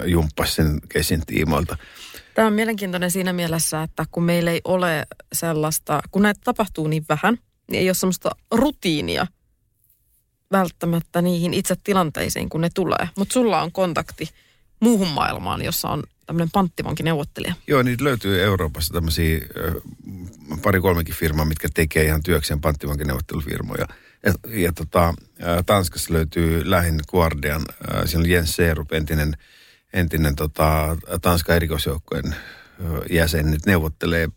jumppasi 0.06 0.56
sen 0.56 0.80
keissin 0.90 1.26
tiimoilta. 1.26 1.78
Tämä 2.34 2.48
on 2.48 2.54
mielenkiintoinen 2.54 3.12
siinä 3.12 3.34
mielessä, 3.34 3.84
että 3.84 4.06
kun 4.12 4.24
meillä 4.24 4.52
ei 4.52 4.62
ole 4.64 5.06
sellaista, 5.34 6.02
kun 6.12 6.22
näitä 6.22 6.42
tapahtuu 6.44 6.88
niin 6.88 7.06
vähän, 7.10 7.38
niin 7.72 7.80
ei 7.80 7.90
ole 7.90 7.94
sellaista 7.94 8.30
rutiinia 8.52 9.28
välttämättä 10.52 11.22
niihin 11.22 11.54
itse 11.54 11.76
tilanteisiin, 11.84 12.50
kun 12.50 12.62
ne 12.62 12.70
tulee. 12.74 13.10
Mutta 13.18 13.34
sulla 13.34 13.62
on 13.62 13.72
kontakti 13.72 14.30
muuhun 14.80 15.08
maailmaan, 15.08 15.62
jossa 15.62 15.90
on 15.90 16.04
tämmöinen 16.26 16.52
panttivankineuvottelija. 16.52 17.54
Joo, 17.68 17.84
niitä 17.84 18.04
löytyy 18.04 18.44
Euroopassa 18.44 18.94
tämmöisiä 18.94 19.40
ö, 19.58 19.82
pari 20.62 20.82
kolmekin 20.82 21.16
firmaa, 21.16 21.46
mitkä 21.46 21.68
tekee 21.74 22.04
ihan 22.06 22.24
työkseen 22.24 22.62
panttivankineuvottelufirmoja. 22.62 23.88
Ja, 24.26 24.34
ja 24.48 24.74
tota, 24.74 25.14
Tanskassa 25.66 26.14
löytyy 26.14 26.70
lähin 26.70 27.00
Guardian, 27.08 27.66
siinä 28.06 28.20
on 28.20 28.30
Jens 28.30 28.56
Seerup, 28.56 28.94
entinen, 28.94 29.38
entinen 29.94 30.36
tota, 30.36 30.98
Tanskan 31.22 31.56
erikoisjoukkojen 31.56 32.36
jäsen, 33.10 33.52
nyt 33.52 33.66
neuvottelee, 33.66 34.30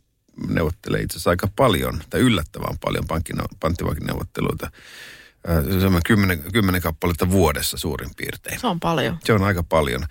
neuvottelee 0.49 1.01
itse 1.01 1.17
asiassa 1.17 1.31
aika 1.31 1.49
paljon, 1.57 2.03
tai 2.11 2.21
yllättävän 2.21 2.79
paljon 2.81 3.05
panttivankineuvotteluita. 3.61 4.71
Se 5.47 5.53
on 5.53 5.81
semmoinen 5.81 6.03
kymmenen, 6.07 6.43
kymmenen 6.53 6.83
kappaletta 6.83 7.31
vuodessa 7.31 7.77
suurin 7.77 8.11
piirtein. 8.17 8.61
Se 8.61 8.67
on 8.67 8.81
paljon. 8.81 9.19
Se 9.25 9.33
on 9.33 9.43
aika 9.43 9.63
paljon. 9.63 10.07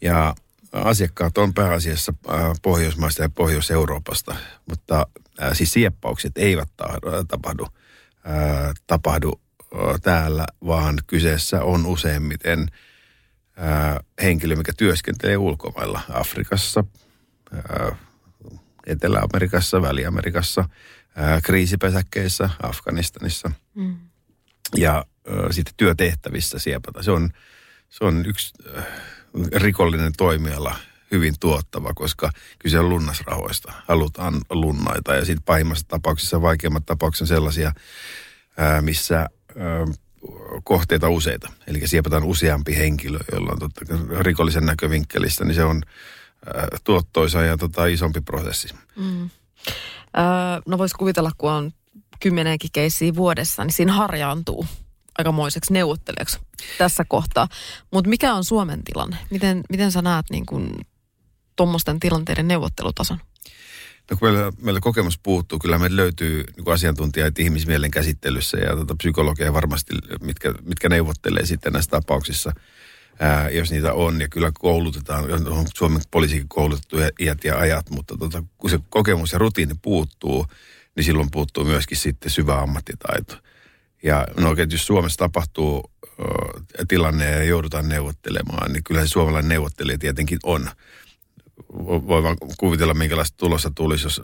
Ja 0.00 0.34
asiakkaat 0.72 1.38
on 1.38 1.54
pääasiassa 1.54 2.14
Pohjoismaista 2.62 3.22
ja 3.22 3.28
Pohjois-Euroopasta, 3.28 4.36
mutta 4.68 5.06
siis 5.52 5.72
sieppaukset 5.72 6.38
eivät 6.38 6.68
ta- 6.76 6.98
tapahdu, 7.28 7.66
äh, 8.26 8.74
tapahdu 8.86 9.40
äh, 9.60 10.00
täällä, 10.02 10.46
vaan 10.66 10.98
kyseessä 11.06 11.62
on 11.62 11.86
useimmiten 11.86 12.68
äh, 13.58 13.98
henkilö, 14.22 14.56
mikä 14.56 14.72
työskentelee 14.76 15.36
ulkomailla 15.36 16.00
Afrikassa, 16.08 16.84
äh, 17.54 17.98
Etelä-Amerikassa, 18.86 19.82
Väli-Amerikassa, 19.82 20.60
äh, 20.60 21.42
kriisipesäkkeissä, 21.42 22.50
Afganistanissa 22.62 23.50
Mm. 23.74 23.96
ja 24.76 25.04
ö, 25.28 25.52
sitten 25.52 25.74
työtehtävissä 25.76 26.58
siepata. 26.58 27.02
Se 27.02 27.10
on, 27.10 27.30
se 27.88 28.04
on 28.04 28.26
yksi 28.26 28.54
ö, 28.66 28.82
rikollinen 29.54 30.12
toimiala, 30.16 30.76
hyvin 31.12 31.34
tuottava, 31.40 31.92
koska 31.94 32.30
kyse 32.58 32.78
on 32.78 32.88
lunnasrahoista. 32.88 33.72
Halutaan 33.86 34.40
lunnaita 34.50 35.14
ja 35.14 35.24
sitten 35.24 35.44
pahimmassa 35.44 35.88
tapauksessa 35.88 36.42
vaikeimmat 36.42 36.86
tapaukset 36.86 37.28
sellaisia, 37.28 37.72
missä 38.80 39.28
kohteita 40.64 41.08
useita. 41.08 41.52
Eli 41.66 41.88
siepataan 41.88 42.24
useampi 42.24 42.76
henkilö, 42.76 43.18
jolla 43.32 43.52
on 43.52 43.58
totta, 43.58 43.80
rikollisen 44.20 44.66
näkövinkkelistä, 44.66 45.44
niin 45.44 45.54
se 45.54 45.64
on 45.64 45.82
tuottoisa 46.84 47.42
ja 47.42 47.56
tota, 47.56 47.86
isompi 47.86 48.20
prosessi. 48.20 48.68
Mm. 48.96 49.22
Öö, 49.22 49.30
no 50.66 50.78
voisi 50.78 50.94
kuvitella, 50.94 51.30
kun 51.38 51.50
on 51.50 51.72
kymmenenkin 52.20 52.70
keissiä 52.72 53.14
vuodessa, 53.14 53.64
niin 53.64 53.72
siinä 53.72 53.92
harjaantuu 53.92 54.66
aikamoiseksi 55.18 55.72
neuvottelijaksi 55.72 56.38
tässä 56.78 57.04
kohtaa. 57.08 57.48
Mutta 57.92 58.10
mikä 58.10 58.34
on 58.34 58.44
Suomen 58.44 58.84
tilanne? 58.84 59.16
Miten, 59.30 59.62
miten 59.70 59.92
sä 59.92 60.02
näet 60.02 60.26
niin 60.30 60.46
kuin 60.46 60.72
tuommoisten 61.56 62.00
tilanteiden 62.00 62.48
neuvottelutason? 62.48 63.18
No 64.10 64.16
kun 64.16 64.28
meillä, 64.28 64.52
meillä 64.60 64.80
kokemus 64.80 65.18
puuttuu, 65.18 65.58
kyllä 65.58 65.78
meillä 65.78 65.96
löytyy 65.96 66.44
niin 66.56 66.72
asiantuntijoita 66.72 67.42
ihmismielen 67.42 67.90
käsittelyssä 67.90 68.58
ja 68.58 68.76
tota, 68.76 68.94
psykologeja 68.94 69.52
varmasti, 69.52 69.94
mitkä, 70.20 70.54
mitkä 70.62 70.88
neuvottelee 70.88 71.46
sitten 71.46 71.72
näissä 71.72 71.90
tapauksissa, 71.90 72.52
ää, 73.20 73.50
jos 73.50 73.70
niitä 73.70 73.92
on. 73.92 74.20
Ja 74.20 74.28
kyllä 74.28 74.52
koulutetaan, 74.54 75.48
on 75.48 75.66
Suomen 75.74 76.02
poliisikin 76.10 76.48
koulutettu 76.48 76.96
iät 77.20 77.44
ja 77.44 77.58
ajat, 77.58 77.90
mutta 77.90 78.16
tota, 78.18 78.44
kun 78.58 78.70
se 78.70 78.78
kokemus 78.88 79.32
ja 79.32 79.38
rutiini 79.38 79.74
puuttuu, 79.82 80.46
niin 80.96 81.04
silloin 81.04 81.30
puuttuu 81.30 81.64
myöskin 81.64 81.96
sitten 81.96 82.30
syvä 82.30 82.58
ammattitaito. 82.58 83.36
Ja 84.02 84.26
no 84.36 84.48
oikein, 84.48 84.70
jos 84.70 84.86
Suomessa 84.86 85.18
tapahtuu 85.18 85.90
ö, 86.04 86.84
tilanne 86.88 87.30
ja 87.30 87.44
joudutaan 87.44 87.88
neuvottelemaan, 87.88 88.72
niin 88.72 88.84
kyllä 88.84 89.00
se 89.00 89.08
suomalainen 89.08 89.48
neuvottelija 89.48 89.98
tietenkin 89.98 90.38
on 90.42 90.70
voi 91.72 92.22
vaan 92.22 92.36
kuvitella, 92.58 92.94
minkälaista 92.94 93.36
tulossa 93.36 93.72
tulisi, 93.74 94.06
jos 94.06 94.22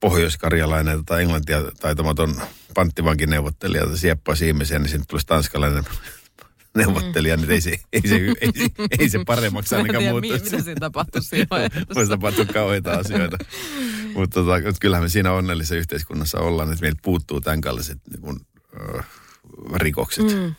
pohjoiskarjalainen 0.00 1.04
tai 1.04 1.22
englantia 1.22 1.62
taitamaton 1.80 2.40
panttivankin 2.74 3.30
neuvottelija 3.30 3.96
sieppaisi 3.96 4.46
ihmisiä, 4.48 4.78
niin 4.78 4.88
sinne 4.88 5.04
tulisi 5.08 5.26
tanskalainen 5.26 5.84
neuvottelija, 6.76 7.36
niin 7.36 7.50
ei 7.50 7.60
se, 7.60 7.76
ei 7.92 8.00
se, 8.08 8.16
ei, 8.16 8.50
se- 8.56 8.68
ei 8.98 9.08
se 9.08 9.24
paremmaksi 9.26 9.74
ainakaan 9.74 10.04
muuttuisi. 10.04 10.44
mi- 10.44 10.50
mitä 10.50 10.62
siinä 10.64 10.80
tapahtuisi 10.80 11.28
siinä. 11.28 11.46
Voisi 11.94 12.10
tapahtua 12.10 12.44
kauheita 12.44 12.92
asioita. 12.92 13.38
Mutta 14.14 14.40
tota, 14.40 14.54
kyllähän 14.80 15.04
me 15.04 15.08
siinä 15.08 15.32
onnellisessa 15.32 15.74
yhteiskunnassa 15.74 16.38
ollaan, 16.40 16.72
että 16.72 16.82
meiltä 16.82 17.00
puuttuu 17.02 17.40
tämän 17.40 17.60
kalliset 17.60 17.98
niin 18.10 18.20
kun, 18.20 18.40
äh, 18.98 19.06
rikokset. 19.74 20.24
Mm. 20.26 20.54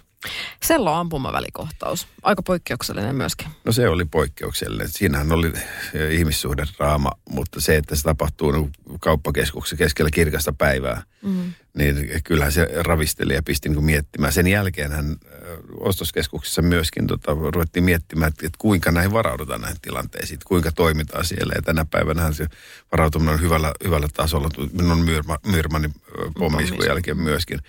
Sello 0.64 0.94
ampumavälikohtaus. 0.94 2.08
Aika 2.24 2.44
poikkeuksellinen 2.44 3.16
myöskin. 3.16 3.48
No 3.66 3.72
se 3.72 3.90
oli 3.90 4.06
poikkeuksellinen. 4.06 4.90
Siinähän 4.90 5.32
oli 5.32 5.54
eh, 5.94 6.12
ihmissuhderaama, 6.12 7.12
mutta 7.30 7.62
se, 7.62 7.76
että 7.76 7.96
se 7.96 8.04
tapahtuu 8.04 8.52
niin 8.52 8.72
kauppakeskuksessa 9.00 9.76
keskellä 9.76 10.10
kirkasta 10.12 10.54
päivää, 10.54 11.04
Mm. 11.24 11.54
Niin 11.78 12.10
kyllähän 12.24 12.52
se 12.52 12.70
ravisteli 12.76 13.34
ja 13.34 13.44
pisti 13.44 13.70
niin 13.70 13.84
miettimään. 13.84 14.34
Sen 14.34 14.48
jälkeen 14.48 14.92
hän 14.92 15.16
ö, 15.54 15.58
ostoskeskuksessa 15.80 16.62
myöskin 16.62 17.08
tota, 17.08 17.32
ruvettiin 17.32 17.84
miettimään, 17.84 18.30
että, 18.30 18.46
että 18.46 18.58
kuinka 18.58 18.92
näihin 18.92 19.14
varaudutaan 19.14 19.62
näihin 19.62 19.82
tilanteisiin, 19.82 20.36
että 20.36 20.48
kuinka 20.48 20.72
toimitaan 20.72 21.26
siellä. 21.26 21.54
Ja 21.56 21.62
tänä 21.62 21.86
päivänä 21.86 22.32
se 22.32 22.48
varautuminen 22.92 23.34
on 23.34 23.42
hyvällä, 23.42 23.74
hyvällä 23.84 24.08
tasolla. 24.14 24.50
Minun 24.72 25.06
Myyrma, 25.06 25.38
Myyrmanin 25.46 25.94
pommiskun 26.40 26.86
jälkeen 26.86 27.18
myöskin. 27.18 27.60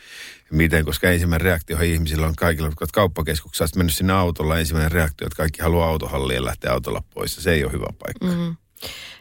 Miten, 0.51 0.85
koska 0.85 1.11
ensimmäinen 1.11 1.45
reaktio 1.45 1.81
ihmisillä 1.81 2.27
on 2.27 2.37
kaikilla, 2.37 2.69
jotka 2.69 2.87
kauppakeskuksessa 2.93 3.65
olet 3.65 3.77
mennyt 3.77 3.95
sinne 3.95 4.13
autolla, 4.13 4.59
ensimmäinen 4.59 4.93
reaktio, 4.93 5.27
että 5.27 5.37
kaikki 5.37 5.63
haluaa 5.63 5.89
autohalliin 5.89 6.37
ja 6.37 6.45
lähteä 6.45 6.73
autolla 6.73 7.03
pois. 7.15 7.37
Ja 7.37 7.43
se 7.43 7.53
ei 7.53 7.65
ole 7.65 7.73
hyvä 7.73 7.87
paikka. 7.99 8.27
Mm. 8.27 8.57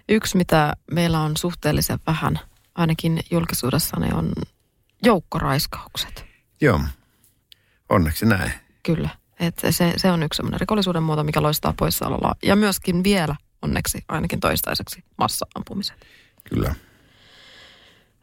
Yksi, 0.09 0.37
mitä 0.37 0.73
meillä 0.91 1.19
on 1.19 1.37
suhteellisen 1.37 1.99
vähän, 2.07 2.39
ainakin 2.75 3.19
julkisuudessa, 3.31 3.99
niin 3.99 4.13
on 4.13 4.31
joukkoraiskaukset. 5.03 6.25
Joo, 6.61 6.79
onneksi 7.93 8.25
näin. 8.25 8.51
Kyllä. 8.83 9.09
Et 9.39 9.61
se, 9.69 9.93
se 9.97 10.11
on 10.11 10.23
yksi 10.23 10.37
sellainen 10.37 10.59
rikollisuuden 10.59 11.03
muoto, 11.03 11.23
mikä 11.23 11.41
loistaa 11.41 11.73
poissaololla. 11.77 12.35
Ja 12.43 12.55
myöskin 12.55 13.03
vielä 13.03 13.35
onneksi 13.61 14.03
ainakin 14.07 14.39
toistaiseksi 14.39 15.03
massa-ampumiset. 15.17 16.05
Kyllä. 16.43 16.75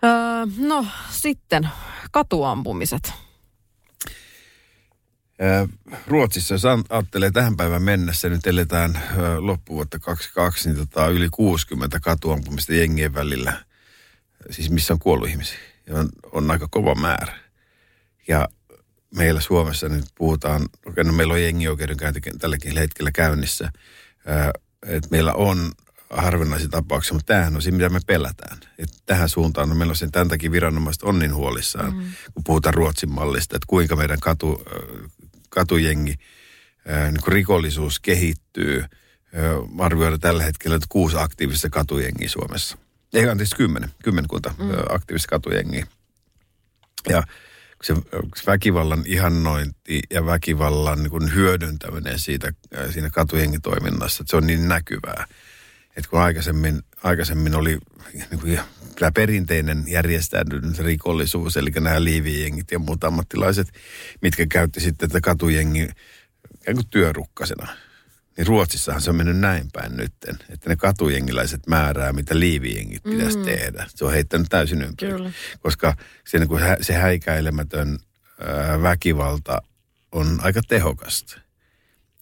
Öö, 0.04 0.46
no 0.59 0.87
sitten 1.11 1.68
katuampumiset. 2.11 3.12
Ruotsissa, 6.06 6.54
jos 6.54 6.64
ajattelee 6.64 7.30
tähän 7.30 7.56
päivään 7.56 7.83
mennessä, 7.83 8.28
nyt 8.28 8.46
eletään 8.46 9.00
loppuvuotta 9.38 9.98
22, 9.98 10.68
niin 10.68 10.78
tota, 10.78 11.09
yli 11.09 11.28
60 11.30 12.00
katuampumista 12.00 12.74
jengien 12.74 13.14
välillä, 13.14 13.64
siis 14.50 14.70
missä 14.70 14.92
on 14.92 14.98
kuollut 14.98 15.28
ihmisiä. 15.28 15.59
Ja 15.87 15.94
on, 15.96 16.09
on 16.33 16.50
aika 16.50 16.68
kova 16.70 16.94
määrä. 16.94 17.38
Ja 18.28 18.48
meillä 19.14 19.40
Suomessa 19.40 19.88
nyt 19.88 20.04
puhutaan, 20.14 20.68
no 21.04 21.12
meillä 21.12 21.34
on 21.34 21.42
jengioikeudenkäynti 21.42 22.20
tälläkin 22.38 22.76
hetkellä 22.76 23.10
käynnissä, 23.12 23.72
että 24.86 25.08
meillä 25.10 25.32
on 25.32 25.72
harvinaisia 26.10 26.68
tapauksia, 26.68 27.14
mutta 27.14 27.32
tämähän 27.32 27.56
on 27.56 27.62
se, 27.62 27.70
mitä 27.70 27.88
me 27.88 28.00
pelätään. 28.06 28.58
Että 28.78 28.96
tähän 29.06 29.28
suuntaan 29.28 29.70
on 29.70 29.76
menossa. 29.76 30.08
Tämän 30.12 30.28
takia 30.28 30.52
viranomaiset 30.52 31.02
on 31.02 31.18
niin 31.18 31.34
huolissaan, 31.34 31.94
mm. 31.94 32.12
kun 32.34 32.44
puhutaan 32.44 32.74
Ruotsin 32.74 33.10
mallista, 33.10 33.56
että 33.56 33.66
kuinka 33.66 33.96
meidän 33.96 34.20
katu, 34.20 34.64
katujengi, 35.48 36.14
niin 37.10 37.22
kuin 37.24 37.32
rikollisuus 37.32 38.00
kehittyy. 38.00 38.84
Arvioida 39.78 40.18
tällä 40.18 40.42
hetkellä, 40.42 40.76
että 40.76 40.86
kuusi 40.88 41.16
aktiivista 41.18 41.70
katujengiä 41.70 42.28
Suomessa. 42.28 42.78
Ei, 43.14 43.28
anteeksi, 43.28 43.56
kymmenen, 43.56 43.90
kymmenkunta 44.04 44.54
mm. 44.58 44.70
aktiivista 44.88 45.28
katujengiä. 45.28 45.86
Ja 47.08 47.22
se, 47.82 47.94
väkivallan 48.46 49.02
ihannointi 49.06 50.00
ja 50.10 50.26
väkivallan 50.26 50.98
niin 50.98 51.10
kuin 51.10 51.34
hyödyntäminen 51.34 52.18
siitä, 52.18 52.52
siinä 52.90 53.10
katujengitoiminnassa, 53.10 54.22
että 54.22 54.30
se 54.30 54.36
on 54.36 54.46
niin 54.46 54.68
näkyvää. 54.68 55.26
Että 55.96 56.10
kun 56.10 56.20
aikaisemmin, 56.20 56.82
aikaisemmin 57.02 57.54
oli 57.54 57.78
niin 58.12 58.40
kuin, 58.40 58.60
tämä 58.98 59.12
perinteinen 59.12 59.84
järjestäytynyt 59.86 60.78
rikollisuus, 60.78 61.56
eli 61.56 61.70
nämä 61.70 62.04
liivijengit 62.04 62.70
ja 62.70 62.78
muut 62.78 63.04
ammattilaiset, 63.04 63.68
mitkä 64.22 64.46
käytti 64.46 64.80
sitten 64.80 65.08
tätä 65.08 65.20
katujengi 65.20 65.88
työrukkasena. 66.90 67.68
Niin 68.40 68.46
Ruotsissahan 68.46 69.03
se 69.03 69.11
on 69.11 69.16
mennyt 69.16 69.38
näin 69.38 69.68
päin 69.72 69.96
nytten, 69.96 70.37
että 70.48 70.68
ne 70.68 70.76
katujengiläiset 70.76 71.66
määrää, 71.66 72.12
mitä 72.12 72.38
liivijengit 72.38 73.03
pitäisi 73.03 73.38
mm. 73.38 73.44
tehdä. 73.44 73.87
Se 73.88 74.05
on 74.05 74.12
heittänyt 74.12 74.46
täysin 74.50 74.83
ympäri. 74.83 75.12
Kyllä. 75.12 75.31
Koska 75.59 75.96
se, 76.26 76.38
niin 76.38 76.48
kuin 76.48 76.62
se 76.81 76.92
häikäilemätön 76.92 77.98
ää, 78.40 78.83
väkivalta 78.83 79.62
on 80.12 80.38
aika 80.42 80.61
tehokasta. 80.68 81.40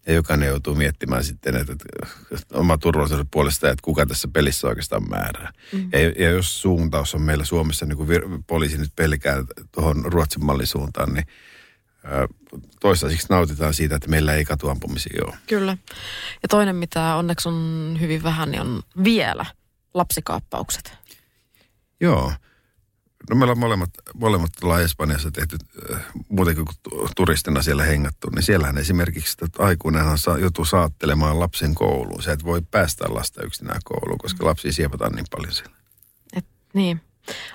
Ja 0.07 0.15
jokainen 0.15 0.49
joutuu 0.49 0.75
miettimään 0.75 1.25
sitten, 1.25 1.57
että, 1.57 1.73
että 1.73 2.59
oma 2.59 2.79
turvallisuuden 2.79 3.29
puolesta, 3.31 3.71
että 3.71 3.83
kuka 3.83 4.07
tässä 4.07 4.29
pelissä 4.33 4.69
oikeastaan 4.69 5.09
määrää. 5.09 5.53
Mm. 5.73 5.89
Ja, 5.93 5.99
ja 5.99 6.31
jos 6.31 6.63
suuntaus 6.63 7.15
on 7.15 7.23
meillä 7.23 7.45
Suomessa, 7.45 7.87
niin 7.87 7.97
kuin 7.97 8.09
vir, 8.09 8.23
poliisi 8.47 8.79
nyt 8.79 8.93
pelkää 8.97 9.45
tuohon 9.73 10.05
Ruotsin 10.05 10.45
mallisuuntaan, 10.45 11.15
niin 11.15 11.27
toistaiseksi 12.81 13.27
nautitaan 13.31 13.75
siitä, 13.75 13.97
että 13.97 14.09
meillä 14.09 14.35
ei 14.35 14.45
katuampumisia 14.45 15.25
ole. 15.27 15.37
Kyllä. 15.47 15.77
Ja 16.43 16.49
toinen, 16.49 16.77
mitä 16.77 17.15
onneksi 17.15 17.49
on 17.49 17.97
hyvin 18.01 18.23
vähän, 18.23 18.51
niin 18.51 18.61
on 18.61 18.83
vielä 19.05 19.47
lapsikaappaukset. 19.95 20.93
Joo. 22.01 22.33
No 23.31 23.37
meillä 23.37 23.53
on 23.53 23.59
molemmat, 23.59 23.91
molemmat 24.15 24.51
ollaan 24.63 24.83
Espanjassa 24.83 25.31
tehty 25.31 25.57
äh, 25.93 26.05
muutenkin 26.29 26.65
kuin 26.65 27.07
turistina 27.17 27.63
siellä 27.63 27.85
hengattu, 27.85 28.31
niin 28.31 28.43
siellähän 28.43 28.79
esimerkiksi 28.79 29.37
että 29.45 29.63
aikuinenhan 29.63 30.19
saa, 30.19 30.39
joutuu 30.39 30.65
saattelemaan 30.65 31.41
lapsen 31.41 31.75
kouluun. 31.75 32.23
Se 32.23 32.33
et 32.33 32.45
voi 32.45 32.63
päästä 32.71 33.05
lasta 33.09 33.43
yksinään 33.43 33.81
kouluun, 33.85 34.19
koska 34.19 34.47
lapsi 34.47 34.73
siepataan 34.73 35.13
niin 35.13 35.27
paljon 35.31 35.53
siellä. 35.53 35.77
Et, 36.37 36.47
niin. 36.73 37.01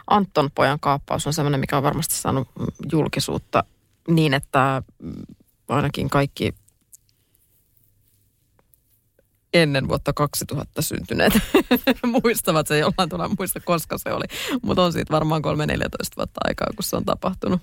Anton 0.08 0.51
pojan 0.56 0.79
kaappaus 0.79 1.27
on 1.27 1.34
sellainen, 1.34 1.60
mikä 1.60 1.77
on 1.77 1.84
varmasti 1.84 2.15
saanut 2.15 2.47
julkisuutta 2.91 3.63
niin, 4.07 4.33
että 4.33 4.83
ainakin 5.69 6.09
kaikki 6.09 6.53
ennen 9.53 9.87
vuotta 9.87 10.13
2000 10.13 10.81
syntyneet 10.81 11.33
muistavat 12.23 12.67
se 12.67 12.77
jollain 12.77 13.09
tavalla, 13.09 13.35
muista 13.39 13.59
koska 13.59 13.97
se 13.97 14.13
oli. 14.13 14.25
Mutta 14.61 14.83
on 14.83 14.93
siitä 14.93 15.13
varmaan 15.13 15.41
3-14 15.41 15.45
vuotta 16.17 16.41
aikaa, 16.47 16.67
kun 16.75 16.83
se 16.83 16.95
on 16.95 17.05
tapahtunut. 17.05 17.61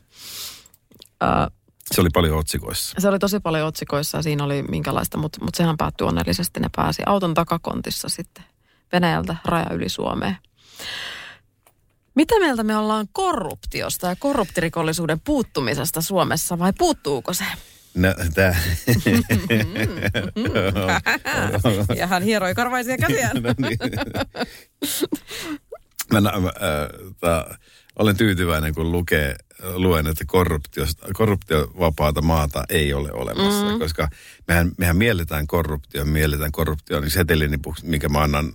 Uh, 1.22 1.57
se 1.94 2.00
oli 2.00 2.09
paljon 2.14 2.38
otsikoissa. 2.38 3.00
Se 3.00 3.09
oli 3.09 3.18
tosi 3.18 3.40
paljon 3.40 3.66
otsikoissa 3.66 4.18
ja 4.18 4.22
siinä 4.22 4.44
oli 4.44 4.62
minkälaista, 4.62 5.18
mutta, 5.18 5.44
mutta 5.44 5.57
sehän 5.57 5.76
päättyi 5.76 6.07
onnellisesti. 6.07 6.61
Ne 6.61 6.70
pääsi 6.76 7.03
auton 7.07 7.35
takakontissa 7.35 8.09
sitten 8.09 8.44
Venäjältä 8.92 9.37
raja 9.44 9.66
yli 9.72 9.88
Suomeen. 9.88 10.37
Mitä 12.14 12.38
mieltä 12.38 12.62
me 12.62 12.77
ollaan 12.77 13.07
korruptiosta 13.12 14.07
ja 14.07 14.16
korruptirikollisuuden 14.16 15.20
puuttumisesta 15.20 16.01
Suomessa 16.01 16.59
vai 16.59 16.73
puuttuuko 16.79 17.33
se? 17.33 17.44
No, 17.94 18.09
tää. 18.35 18.57
ja 21.96 22.07
hän 22.07 22.23
hieroi 22.23 22.55
karvaisia 22.55 22.96
käsiä. 22.99 23.31
no 23.35 23.55
niin. 23.59 23.79
Mä, 26.12 26.18
äh, 26.18 26.33
ta, 27.20 27.59
olen 27.96 28.16
tyytyväinen, 28.16 28.74
kun 28.74 28.92
lukee, 28.92 29.37
luen, 29.74 30.07
että 30.07 30.24
korruptiovapaata 31.12 32.22
maata 32.22 32.64
ei 32.68 32.92
ole 32.92 33.12
olemassa. 33.12 33.72
Mm. 33.72 33.79
Koska 33.79 34.09
mehän, 34.48 34.72
mehän 34.79 34.96
mielletään 34.96 35.46
korruptio, 35.46 36.05
mielletään 36.05 36.53
korruptio, 36.53 37.00
niin 37.00 37.11
setelinipuksi, 37.11 37.87
minkä 37.87 38.09
mä 38.09 38.22
annan 38.22 38.53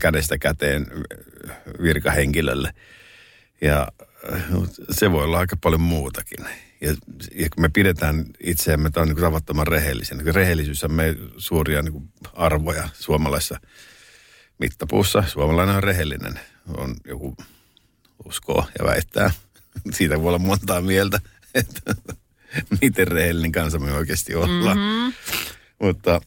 kädestä 0.00 0.38
käteen 0.38 0.86
virkahenkilölle. 1.82 2.74
Ja 3.60 3.88
se 4.90 5.12
voi 5.12 5.24
olla 5.24 5.38
aika 5.38 5.56
paljon 5.60 5.80
muutakin. 5.80 6.46
Ja, 6.80 6.90
ja 7.34 7.48
kun 7.50 7.62
me 7.62 7.68
pidetään 7.68 8.24
itseämme, 8.40 8.90
tämä 8.90 9.02
on 9.02 9.08
niin 9.08 9.20
tavattoman 9.20 9.66
rehellisen. 9.66 10.18
Niin 10.18 10.34
rehellisyys 10.34 10.84
on 10.84 10.92
me 10.92 11.16
suuria 11.36 11.82
niin 11.82 11.92
kuin 11.92 12.08
arvoja 12.32 12.88
suomalaisessa 12.92 13.60
mittapuussa. 14.58 15.24
Suomalainen 15.26 15.76
on 15.76 15.82
rehellinen. 15.82 16.40
On 16.76 16.94
joku 17.04 17.36
uskoo 18.24 18.66
ja 18.78 18.84
väittää. 18.84 19.30
Siitä 19.92 20.20
voi 20.20 20.28
olla 20.28 20.38
montaa 20.38 20.80
mieltä, 20.80 21.20
että 21.54 21.94
miten 22.82 23.08
rehellinen 23.08 23.52
kansa 23.52 23.78
me 23.78 23.92
oikeasti 23.92 24.34
ollaan. 24.34 24.78
Mm-hmm. 24.78 25.12
Mutta 25.80 26.20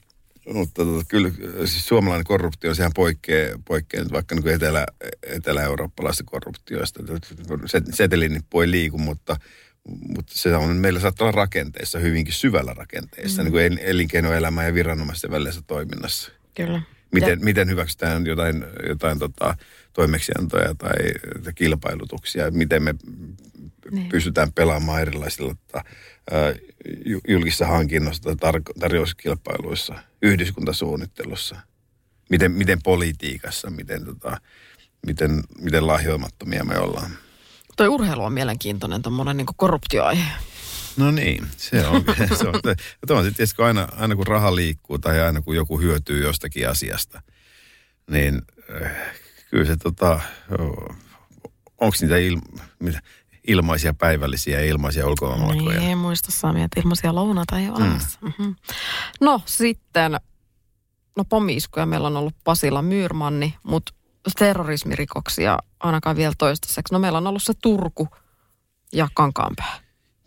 mutta 0.53 0.85
tota, 0.85 1.05
kyllä 1.07 1.31
siis 1.65 1.87
suomalainen 1.87 2.25
korruptio, 2.25 2.75
sehän 2.75 2.91
poikkeaa, 2.95 3.59
poikkeaa 3.65 4.03
nyt 4.03 4.13
vaikka 4.13 4.35
niin 4.35 4.47
etelä, 4.47 4.85
etelä-eurooppalaisista 5.23 6.23
korruptioista. 6.31 7.03
Setelinippu 7.93 8.61
ei 8.61 8.71
liiku, 8.71 8.97
mutta, 8.97 9.39
mutta 9.87 10.33
se 10.35 10.55
on 10.55 10.75
meillä 10.75 10.99
saattaa 10.99 11.25
olla 11.27 11.35
rakenteissa, 11.35 11.99
hyvinkin 11.99 12.33
syvällä 12.33 12.73
rakenteissa, 12.73 13.41
mm. 13.41 13.45
niin 13.45 13.51
kuin 13.51 13.79
elinkeinoelämän 13.81 14.65
ja 14.65 14.73
viranomaisten 14.73 15.31
välisessä 15.31 15.61
toiminnassa. 15.67 16.31
Kyllä. 16.55 16.81
Miten, 17.11 17.45
miten 17.45 17.69
hyväksytään 17.69 18.25
jotain, 18.25 18.65
jotain 18.89 19.19
tota, 19.19 19.55
toimeksiantoja 19.93 20.75
tai 20.75 20.95
kilpailutuksia, 21.55 22.51
miten 22.51 22.83
me 22.83 22.95
niin. 23.91 24.09
pystytään 24.09 24.53
pelaamaan 24.53 25.01
erilaisilla 25.01 25.55
tota, 25.67 25.83
julkisissa 27.27 27.67
hankinnoissa 27.67 28.35
tai 28.35 28.51
tar- 28.53 28.79
tarjouskilpailuissa, 28.79 29.95
yhdyskuntasuunnittelussa, 30.21 31.55
miten, 32.29 32.51
miten 32.51 32.81
politiikassa, 32.83 33.69
miten, 33.69 34.05
tota, 34.05 34.41
miten, 35.05 35.43
miten 35.59 35.87
lahjoimattomia 35.87 36.63
me 36.63 36.79
ollaan. 36.79 37.11
Toi 37.77 37.87
urheilu 37.87 38.23
on 38.23 38.33
mielenkiintoinen, 38.33 39.01
tuommoinen 39.01 39.37
niin 39.37 39.47
korruptioaihe. 39.55 40.31
No 40.97 41.11
niin, 41.11 41.47
se 41.57 41.87
on. 41.87 42.03
se 42.39 42.47
on, 42.47 42.61
se 43.07 43.13
on 43.13 43.25
sitten 43.25 43.47
aina, 43.65 43.87
aina 43.97 44.15
kun 44.15 44.27
raha 44.27 44.55
liikkuu 44.55 44.99
tai 44.99 45.21
aina 45.21 45.41
kun 45.41 45.55
joku 45.55 45.79
hyötyy 45.79 46.23
jostakin 46.23 46.69
asiasta, 46.69 47.21
niin 48.09 48.41
äh, 48.81 48.91
kyllä 49.49 49.65
se 49.65 49.75
tota, 49.75 50.19
onko 51.77 51.95
niitä 52.01 52.17
il, 52.17 52.37
ilmaisia 53.47 53.93
päivällisiä 53.93 54.59
ja 54.59 54.65
ilmaisia 54.65 55.07
ulkomaanmatkoja. 55.07 55.79
Niin, 55.79 55.97
muista 55.97 56.31
Sami, 56.31 56.63
että 56.63 56.79
ilmaisia 56.79 57.15
lounaita 57.15 57.59
ei 57.59 57.69
ole 57.69 57.77
olemassa. 57.77 58.19
Mm-hmm. 58.21 58.55
No 59.21 59.41
sitten, 59.45 60.11
no 61.17 61.23
pommiiskuja 61.25 61.85
meillä 61.85 62.07
on 62.07 62.17
ollut 62.17 62.35
Pasila 62.43 62.81
Myyrmanni, 62.81 63.55
mutta 63.63 63.93
terrorismirikoksia 64.39 65.57
ainakaan 65.79 66.15
vielä 66.15 66.33
toistaiseksi. 66.37 66.93
No 66.93 66.99
meillä 66.99 67.17
on 67.17 67.27
ollut 67.27 67.43
se 67.43 67.53
Turku 67.61 68.07
ja 68.93 69.07
Kankaanpää. 69.13 69.79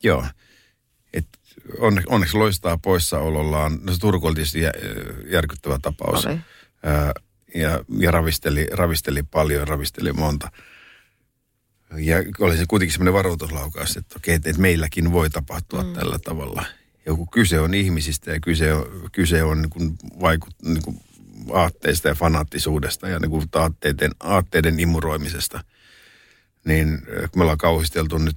Joo. 0.02 0.24
Et 1.12 1.26
onne, 1.78 2.02
onneksi 2.06 2.36
loistaa 2.36 2.78
poissaolollaan. 2.78 3.78
No 3.82 3.92
se 3.92 4.00
Turku 4.00 4.26
oli 4.26 4.34
tietysti 4.34 4.60
jä, 4.60 4.72
järkyttävä 5.26 5.78
tapaus. 5.82 6.26
Oli. 6.26 6.38
Ää, 6.82 7.12
ja, 7.54 7.84
ja 7.98 8.10
ravisteli, 8.10 8.68
ravisteli 8.72 9.22
paljon, 9.22 9.68
ravisteli 9.68 10.12
monta. 10.12 10.50
Ja 11.96 12.16
oli 12.40 12.56
se 12.56 12.64
kuitenkin 12.68 12.92
semmoinen 12.92 13.14
varoituslaukaus, 13.14 13.96
että 13.96 14.14
okei, 14.16 14.34
että 14.34 14.52
meilläkin 14.52 15.12
voi 15.12 15.30
tapahtua 15.30 15.82
mm. 15.82 15.92
tällä 15.92 16.18
tavalla. 16.18 16.64
Ja 17.06 17.14
kun 17.14 17.28
kyse 17.30 17.60
on 17.60 17.74
ihmisistä 17.74 18.30
ja 18.30 18.40
kyse 18.40 18.74
on, 18.74 19.10
kyse 19.12 19.42
on 19.42 19.62
niin 19.62 19.70
kuin 19.70 19.96
vaikut, 20.20 20.54
niin 20.62 20.82
kuin 20.82 21.00
aatteista 21.52 22.08
ja 22.08 22.14
fanaattisuudesta 22.14 23.08
ja 23.08 23.18
niin 23.18 23.30
kuin 23.30 23.48
aatteiden, 23.54 24.10
aatteiden 24.20 24.80
imuroimisesta, 24.80 25.64
niin 26.70 27.02
kun 27.06 27.28
me 27.34 27.42
ollaan 27.42 27.58
kauhisteltu 27.58 28.18
nyt 28.18 28.36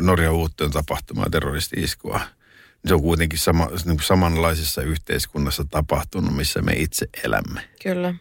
Norjan 0.00 0.32
uutteen 0.32 0.70
tapahtumaa 0.70 1.30
terroristi-iskua, 1.30 2.18
niin 2.18 2.88
se 2.88 2.94
on 2.94 3.02
kuitenkin 3.02 3.38
sama, 3.38 3.66
niin 3.66 3.96
kuin 3.96 4.02
samanlaisessa 4.02 4.82
yhteiskunnassa 4.82 5.64
tapahtunut, 5.64 6.36
missä 6.36 6.62
me 6.62 6.72
itse 6.72 7.08
elämme. 7.24 7.60
Kyllä. 7.82 8.14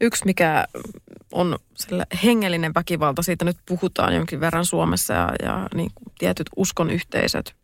Yksi, 0.00 0.24
mikä 0.24 0.64
on 1.32 1.58
hengellinen 2.24 2.74
väkivalta, 2.74 3.22
siitä 3.22 3.44
nyt 3.44 3.56
puhutaan 3.66 4.14
jonkin 4.14 4.40
verran 4.40 4.64
Suomessa 4.64 5.12
ja, 5.12 5.28
ja 5.42 5.68
niin 5.74 5.90
kuin 5.94 6.12
tietyt 6.18 6.50
uskon 6.56 6.90
yhteisöt, 6.90 7.54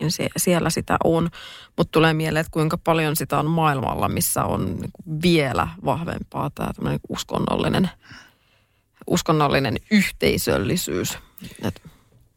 niin 0.00 0.12
se, 0.12 0.28
siellä 0.36 0.70
sitä 0.70 0.96
on. 1.04 1.30
Mutta 1.76 1.92
tulee 1.92 2.14
mieleen, 2.14 2.40
että 2.40 2.50
kuinka 2.50 2.78
paljon 2.78 3.16
sitä 3.16 3.38
on 3.38 3.46
maailmalla, 3.46 4.08
missä 4.08 4.44
on 4.44 4.64
niin 4.64 4.90
kuin 4.92 5.22
vielä 5.22 5.68
vahvempaa 5.84 6.50
tämä 6.50 6.98
uskonnollinen, 7.08 7.90
uskonnollinen 9.08 9.76
yhteisöllisyys. 9.90 11.18
Et, 11.62 11.82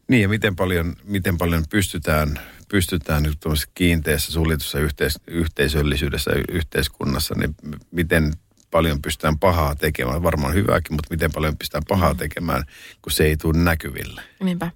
niin 0.07 0.21
ja 0.21 0.29
miten 0.29 0.55
paljon, 0.55 0.95
miten 1.03 1.37
paljon 1.37 1.63
pystytään, 1.69 2.39
pystytään 2.69 3.23
nyt 3.23 3.37
kiinteässä 3.75 4.31
suljetussa 4.31 4.79
yhteis, 4.79 5.19
yhteisöllisyydessä 5.27 6.31
yhteiskunnassa, 6.49 7.35
niin 7.37 7.55
miten 7.91 8.33
paljon 8.71 9.01
pystytään 9.01 9.39
pahaa 9.39 9.75
tekemään, 9.75 10.23
varmaan 10.23 10.53
hyvääkin, 10.53 10.95
mutta 10.95 11.07
miten 11.11 11.31
paljon 11.31 11.57
pystytään 11.57 11.83
pahaa 11.87 12.15
tekemään, 12.15 12.63
kun 13.01 13.11
se 13.11 13.23
ei 13.23 13.37
tule 13.37 13.57
näkyville. 13.57 14.21
Niinpä. 14.43 14.71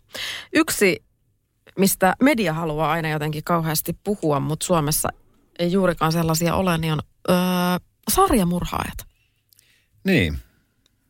Yksi, 0.54 1.04
mistä 1.78 2.16
media 2.22 2.54
haluaa 2.54 2.92
aina 2.92 3.10
jotenkin 3.10 3.44
kauheasti 3.44 3.98
puhua, 4.04 4.40
mutta 4.40 4.66
Suomessa 4.66 5.10
ei 5.60 5.72
juurikaan 5.72 6.12
sellaisia 6.12 6.56
ole, 6.56 6.78
niin 6.78 6.94
on 6.94 7.00
öö, 7.30 7.36
sarjamurhaajat. 8.12 8.98
Niin. 10.04 10.38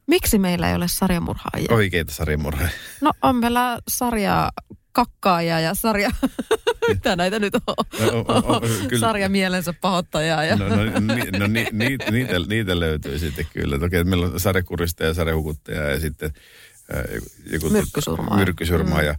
Miksi 0.08 0.40
meillä 0.40 0.70
ei 0.70 0.76
ole 0.76 0.88
sarjamurhaajia? 0.88 1.68
Oikeita 1.70 2.14
sarjamurhaajia. 2.14 2.78
No 3.02 3.12
on 3.22 3.36
meillä 3.36 3.80
sarja 3.88 4.52
kakkaaja 4.92 5.60
ja 5.60 5.74
sarja, 5.74 6.12
mitä 6.94 7.16
näitä 7.16 7.40
nyt 7.40 7.54
on, 7.56 7.76
no, 8.00 8.62
kyllä. 8.88 9.00
sarja 9.08 9.30
mielensä 9.30 9.74
pahoittajaa. 9.74 10.44
Ja. 10.44 10.56
No, 10.56 10.70
no, 10.70 10.84
ni, 10.84 11.32
no 11.40 11.48
ni, 11.48 11.68
ni, 11.72 11.98
niitä, 12.12 12.40
niitä 12.48 12.80
löytyy 12.80 13.20
sitten 13.20 13.48
kyllä. 13.54 13.80
Toki 13.80 14.04
meillä 14.04 14.26
on 14.26 14.40
sarjakurista 14.40 15.04
ja 15.04 15.14
sarjahukuttaja 15.14 15.90
ja 15.90 16.00
sitten 16.00 16.34
joku 17.52 17.70
myrkkysurmaa. 17.70 18.38
myrkkysurmaa 18.38 19.00
mm. 19.00 19.06
ja, 19.06 19.16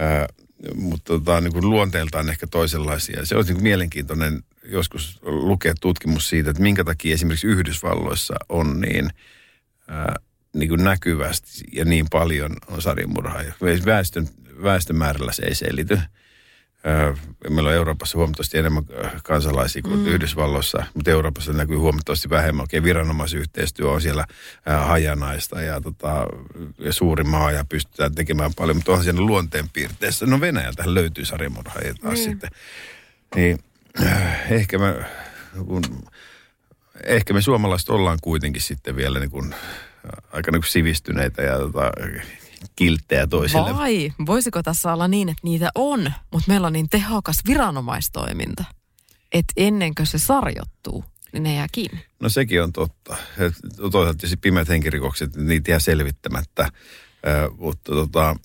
äh, 0.00 0.26
mutta 0.74 1.12
tota, 1.12 1.40
niin 1.40 1.52
kuin 1.52 1.70
luonteeltaan 1.70 2.28
ehkä 2.28 2.46
toisenlaisia. 2.46 3.26
Se 3.26 3.36
on 3.36 3.44
niin 3.44 3.62
mielenkiintoinen 3.62 4.42
joskus 4.64 5.18
lukea 5.22 5.74
tutkimus 5.80 6.28
siitä, 6.28 6.50
että 6.50 6.62
minkä 6.62 6.84
takia 6.84 7.14
esimerkiksi 7.14 7.46
Yhdysvalloissa 7.46 8.34
on 8.48 8.80
niin, 8.80 9.10
äh, 9.90 10.25
niin 10.56 10.68
kuin 10.68 10.84
näkyvästi 10.84 11.64
ja 11.72 11.84
niin 11.84 12.06
paljon 12.10 12.56
on 12.70 12.82
sarjamurhaajia. 12.82 13.54
Väestön 13.86 14.28
väestömäärällä 14.62 15.32
se 15.32 15.42
ei 15.42 15.54
selity. 15.54 16.00
Meillä 17.50 17.68
on 17.68 17.74
Euroopassa 17.74 18.18
huomattavasti 18.18 18.58
enemmän 18.58 18.84
kansalaisia 19.24 19.82
kuin 19.82 19.98
mm. 19.98 20.06
Yhdysvalloissa, 20.06 20.86
mutta 20.94 21.10
Euroopassa 21.10 21.52
näkyy 21.52 21.76
huomattavasti 21.76 22.30
vähemmän. 22.30 22.64
Okei, 22.64 22.82
viranomaisyhteistyö 22.82 23.90
on 23.90 24.00
siellä 24.00 24.26
hajanaista 24.86 25.60
ja, 25.60 25.80
tota, 25.80 26.26
ja 26.78 26.92
suuri 26.92 27.24
maa 27.24 27.52
ja 27.52 27.64
pystytään 27.68 28.14
tekemään 28.14 28.54
paljon, 28.54 28.76
mutta 28.76 28.92
onhan 28.92 29.04
siinä 29.04 29.20
luonteenpiirteessä. 29.20 30.26
No 30.26 30.40
Venäjältä 30.40 30.94
löytyy 30.94 31.24
sarjamurhaajia 31.24 31.94
taas 31.94 32.18
mm. 32.18 32.24
sitten. 32.24 32.50
Niin 33.34 33.58
ehkä 34.50 34.78
me, 34.78 34.94
kun, 35.66 35.82
ehkä 37.04 37.34
me 37.34 37.42
suomalaiset 37.42 37.88
ollaan 37.88 38.18
kuitenkin 38.22 38.62
sitten 38.62 38.96
vielä 38.96 39.20
niin 39.20 39.30
kuin, 39.30 39.54
aika 40.32 40.50
niin 40.50 40.62
kuin 40.62 40.70
sivistyneitä 40.70 41.42
ja 41.42 41.58
tota, 41.58 41.90
kilttejä 42.76 43.26
toisille. 43.26 43.76
Vai, 43.76 44.12
voisiko 44.26 44.62
tässä 44.62 44.92
olla 44.92 45.08
niin, 45.08 45.28
että 45.28 45.40
niitä 45.44 45.70
on, 45.74 46.12
mutta 46.32 46.48
meillä 46.48 46.66
on 46.66 46.72
niin 46.72 46.88
tehokas 46.88 47.36
viranomaistoiminta, 47.46 48.64
että 49.32 49.52
ennen 49.56 49.94
kuin 49.94 50.06
se 50.06 50.18
sarjottuu, 50.18 51.04
niin 51.32 51.42
ne 51.42 51.54
jää 51.54 51.66
kiinni. 51.72 52.04
No 52.20 52.28
sekin 52.28 52.62
on 52.62 52.72
totta. 52.72 53.16
Toisaalta 53.76 54.14
tietysti 54.14 54.36
pimeät 54.36 54.68
henkirikokset, 54.68 55.36
niitä 55.36 55.70
jää 55.70 55.78
selvittämättä. 55.78 56.62
Äh, 56.62 56.70
mutta 57.58 57.92
tota, 57.92 58.36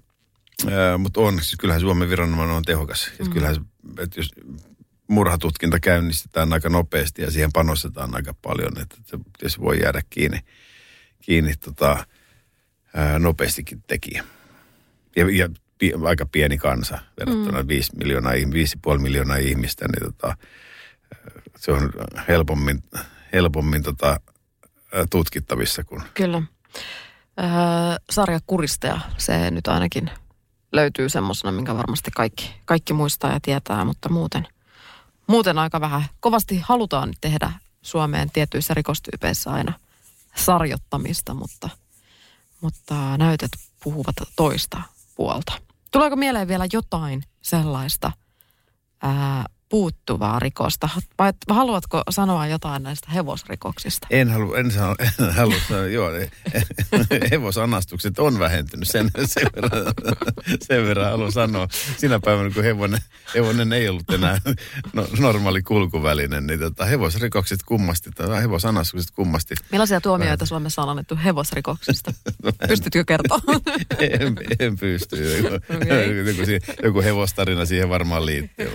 äh, 0.68 1.00
mutta 1.00 1.22
on, 1.22 1.34
siis 1.34 1.56
kyllähän 1.60 1.82
Suomen 1.82 2.10
viranomainen 2.10 2.56
on 2.56 2.64
tehokas. 2.64 3.12
Mm. 3.20 3.30
kyllähän, 3.30 3.56
että 4.00 4.20
jos 4.20 4.30
murhatutkinta 5.08 5.80
käynnistetään 5.80 6.54
aika 6.54 6.70
nopeasti 6.70 7.22
ja 7.22 7.32
siihen 7.32 7.50
panostetaan 7.54 8.16
aika 8.16 8.34
paljon, 8.42 8.80
että 8.82 8.98
se 9.48 9.62
voi 9.62 9.82
jäädä 9.82 10.02
kiinni, 10.10 10.40
kiinni 11.22 11.54
tota, 11.56 12.06
ää, 12.96 13.20
nopeastikin 13.20 13.84
tekijä. 13.88 14.24
Ja, 15.16 15.38
ja 15.38 15.50
pi, 15.78 15.92
aika 16.08 16.26
pieni 16.26 16.58
kansa 16.58 17.00
verrattuna 17.20 17.62
mm. 17.62 17.68
5 17.68 17.96
miljoonaa, 17.96 18.34
5,5 18.34 18.98
miljoonaa 19.02 19.38
ihmistä, 19.38 19.86
niin 19.88 20.12
tota, 20.12 20.38
se 21.58 21.72
on 21.72 21.90
helpommin, 22.28 22.84
helpommin 23.34 23.84
tota, 23.84 24.20
tutkittavissa 25.10 25.84
kuin... 25.84 26.02
Kyllä. 26.14 26.42
Öö, 27.40 27.48
sarja 28.10 28.40
Kuristaja, 28.48 29.00
se 29.18 29.52
nyt 29.52 29.68
ainakin 29.68 30.12
löytyy 30.72 31.10
semmoisena, 31.10 31.52
minkä 31.52 31.76
varmasti 31.76 32.12
kaikki, 32.16 32.56
kaikki 32.66 32.94
muistaa 32.94 33.34
ja 33.34 33.40
tietää, 33.42 33.86
mutta 33.86 34.10
muuten, 34.10 34.48
muuten 35.28 35.60
aika 35.60 35.82
vähän. 35.82 36.04
Kovasti 36.20 36.60
halutaan 36.60 37.14
tehdä 37.22 37.52
Suomeen 37.82 38.32
tietyissä 38.32 38.74
rikostyypeissä 38.74 39.52
aina 39.52 39.74
sarjottamista, 40.36 41.34
mutta– 41.34 41.70
mutta 42.62 43.18
näytöt 43.18 43.52
puhuvat 43.84 44.16
toista 44.36 44.82
puolta. 45.16 45.54
Tuleeko 45.92 46.16
mieleen 46.16 46.48
vielä 46.48 46.66
jotain 46.74 47.24
sellaista 47.42 48.12
ää, 49.02 49.46
puuttuvaa 49.72 50.40
rikosta? 50.40 50.90
Vai 51.20 51.34
haluatko 51.50 52.04
sanoa 52.10 52.48
jotain 52.48 52.84
näistä 52.84 53.12
hevosrikoksista? 53.12 54.08
En 54.10 54.30
halua, 54.30 54.58
en, 54.58 54.72
sano, 54.72 54.96
en 55.00 55.34
halua 55.34 55.56
sanoa, 55.68 55.88
joo, 55.88 56.10
hevosanastukset 57.32 58.20
on 58.20 58.40
vähentynyt, 58.40 58.88
sen, 58.88 59.12
sen, 59.26 59.48
verran, 59.56 59.94
sen 60.62 60.86
verran 60.86 61.12
haluan 61.12 61.32
sanoa. 61.32 61.68
Sinä 61.98 62.20
päivänä, 62.20 62.50
kun 62.54 62.64
hevonen, 62.64 63.00
hevonen 63.36 63.74
ei 63.74 63.90
ollut 63.90 64.10
enää 64.10 64.38
no, 64.94 65.08
normaali 65.20 65.62
kulkuväline, 65.62 66.42
niin 66.42 66.60
tota, 66.60 66.86
hevosrikokset 66.86 67.60
kummasti, 67.64 68.12
tai 68.12 68.42
hevosanastukset 68.42 69.12
kummasti. 69.12 69.56
Millaisia 69.72 70.02
tuomioita 70.02 70.46
Suomessa 70.46 70.82
on 70.82 70.90
annettu 70.90 71.18
hevosrikoksista? 71.24 72.14
no, 72.44 72.52
Pystytkö 72.68 73.04
kertoa? 73.06 73.40
en, 74.00 74.38
en 74.60 74.78
pysty. 74.78 75.38
Joku, 75.38 75.56
okay. 75.56 76.34
joku, 76.34 76.42
joku 76.84 77.02
hevostarina 77.02 77.66
siihen 77.66 77.90
varmaan 77.90 78.26
liittyy. 78.26 78.72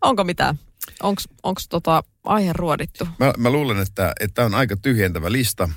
Onko 0.00 0.24
mitään? 0.24 0.58
Onko 1.42 1.60
tota 1.68 2.02
aihe 2.24 2.52
ruodittu? 2.52 3.08
Mä, 3.18 3.32
mä 3.38 3.50
luulen, 3.50 3.78
että 3.80 4.14
tämä 4.34 4.46
on 4.46 4.54
aika 4.54 4.76
tyhjentävä 4.76 5.32
lista 5.32 5.68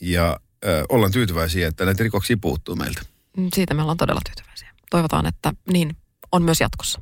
ja 0.00 0.40
ö, 0.64 0.84
ollaan 0.88 1.12
tyytyväisiä, 1.12 1.68
että 1.68 1.84
näitä 1.84 2.04
rikoksia 2.04 2.36
puuttuu 2.40 2.76
meiltä. 2.76 3.02
Mm, 3.36 3.48
siitä 3.54 3.74
me 3.74 3.82
ollaan 3.82 3.96
todella 3.96 4.20
tyytyväisiä. 4.26 4.70
Toivotaan, 4.90 5.26
että 5.26 5.52
niin 5.72 5.96
on 6.32 6.42
myös 6.42 6.60
jatkossa. 6.60 7.00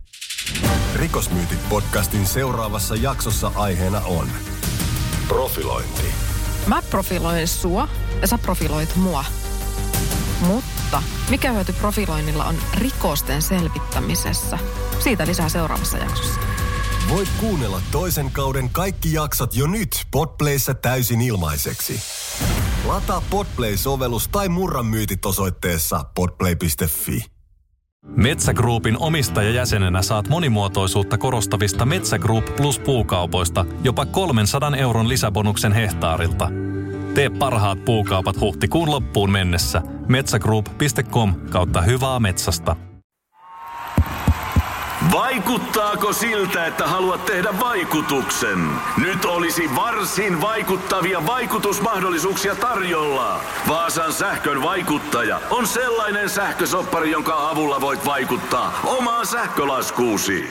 Rikosmyytit 0.94 1.68
podcastin 1.68 2.26
seuraavassa 2.26 2.96
jaksossa 2.96 3.53
aiheena 3.55 4.00
on 4.00 4.29
profilointi. 5.29 6.03
Mä 6.66 6.83
profiloin 6.83 7.48
sua 7.48 7.88
ja 8.20 8.26
sä 8.26 8.38
profiloit 8.38 8.96
mua. 8.96 9.25
Mutta 10.40 11.02
mikä 11.30 11.52
hyöty 11.52 11.72
profiloinnilla 11.72 12.44
on 12.44 12.54
rikosten 12.74 13.42
selvittämisessä? 13.42 14.58
Siitä 14.98 15.26
lisää 15.26 15.48
seuraavassa 15.48 15.98
jaksossa. 15.98 16.40
Voit 17.08 17.28
kuunnella 17.40 17.82
toisen 17.90 18.30
kauden 18.30 18.70
kaikki 18.70 19.12
jaksot 19.12 19.56
jo 19.56 19.66
nyt 19.66 20.06
Podplayssä 20.10 20.74
täysin 20.74 21.20
ilmaiseksi. 21.20 22.00
Lataa 22.84 23.22
Podplay-sovellus 23.30 24.28
tai 24.28 24.48
murran 24.48 24.86
myytit 24.86 25.26
osoitteessa 25.26 26.04
podplay.fi. 26.14 27.24
Metsä 28.16 28.54
Groupin 28.54 28.98
omistajajäsenenä 28.98 30.02
saat 30.02 30.28
monimuotoisuutta 30.28 31.18
korostavista 31.18 31.86
Metsä 31.86 32.18
Group 32.18 32.56
Plus 32.56 32.78
puukaupoista 32.78 33.66
jopa 33.84 34.06
300 34.06 34.76
euron 34.76 35.08
lisäbonuksen 35.08 35.72
hehtaarilta. 35.72 36.48
Tee 37.15 37.31
parhaat 37.31 37.85
puukaupat 37.85 38.40
huhtikuun 38.40 38.90
loppuun 38.90 39.31
mennessä. 39.31 39.83
Metsägroup.com 40.08 41.35
kautta 41.50 41.81
hyvää 41.81 42.21
metsästä. 42.21 42.77
Vaikuttaako 45.13 46.13
siltä, 46.13 46.67
että 46.67 46.87
haluat 46.87 47.25
tehdä 47.25 47.48
vaikutuksen? 47.61 48.58
Nyt 48.96 49.25
olisi 49.25 49.75
varsin 49.77 50.40
vaikuttavia 50.40 51.27
vaikutusmahdollisuuksia 51.27 52.54
tarjolla. 52.54 53.40
Vaasan 53.69 54.13
sähkön 54.13 54.63
vaikuttaja 54.63 55.40
on 55.50 55.67
sellainen 55.67 56.31
sähkösoppari, 56.31 57.11
jonka 57.11 57.50
avulla 57.50 57.81
voit 57.81 58.06
vaikuttaa 58.06 58.81
omaan 58.85 59.27
sähkölaskuusi. 59.27 60.44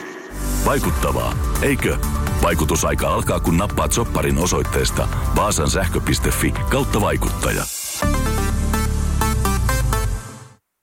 Vaikuttavaa, 0.64 1.32
eikö? 1.62 1.96
Vaikutusaika 2.42 3.08
alkaa, 3.08 3.40
kun 3.40 3.56
nappaat 3.56 3.92
sopparin 3.92 4.38
osoitteesta 4.38 5.08
vaasansähkö.fi 5.36 6.54
kautta 6.70 7.00
vaikuttaja. 7.00 7.64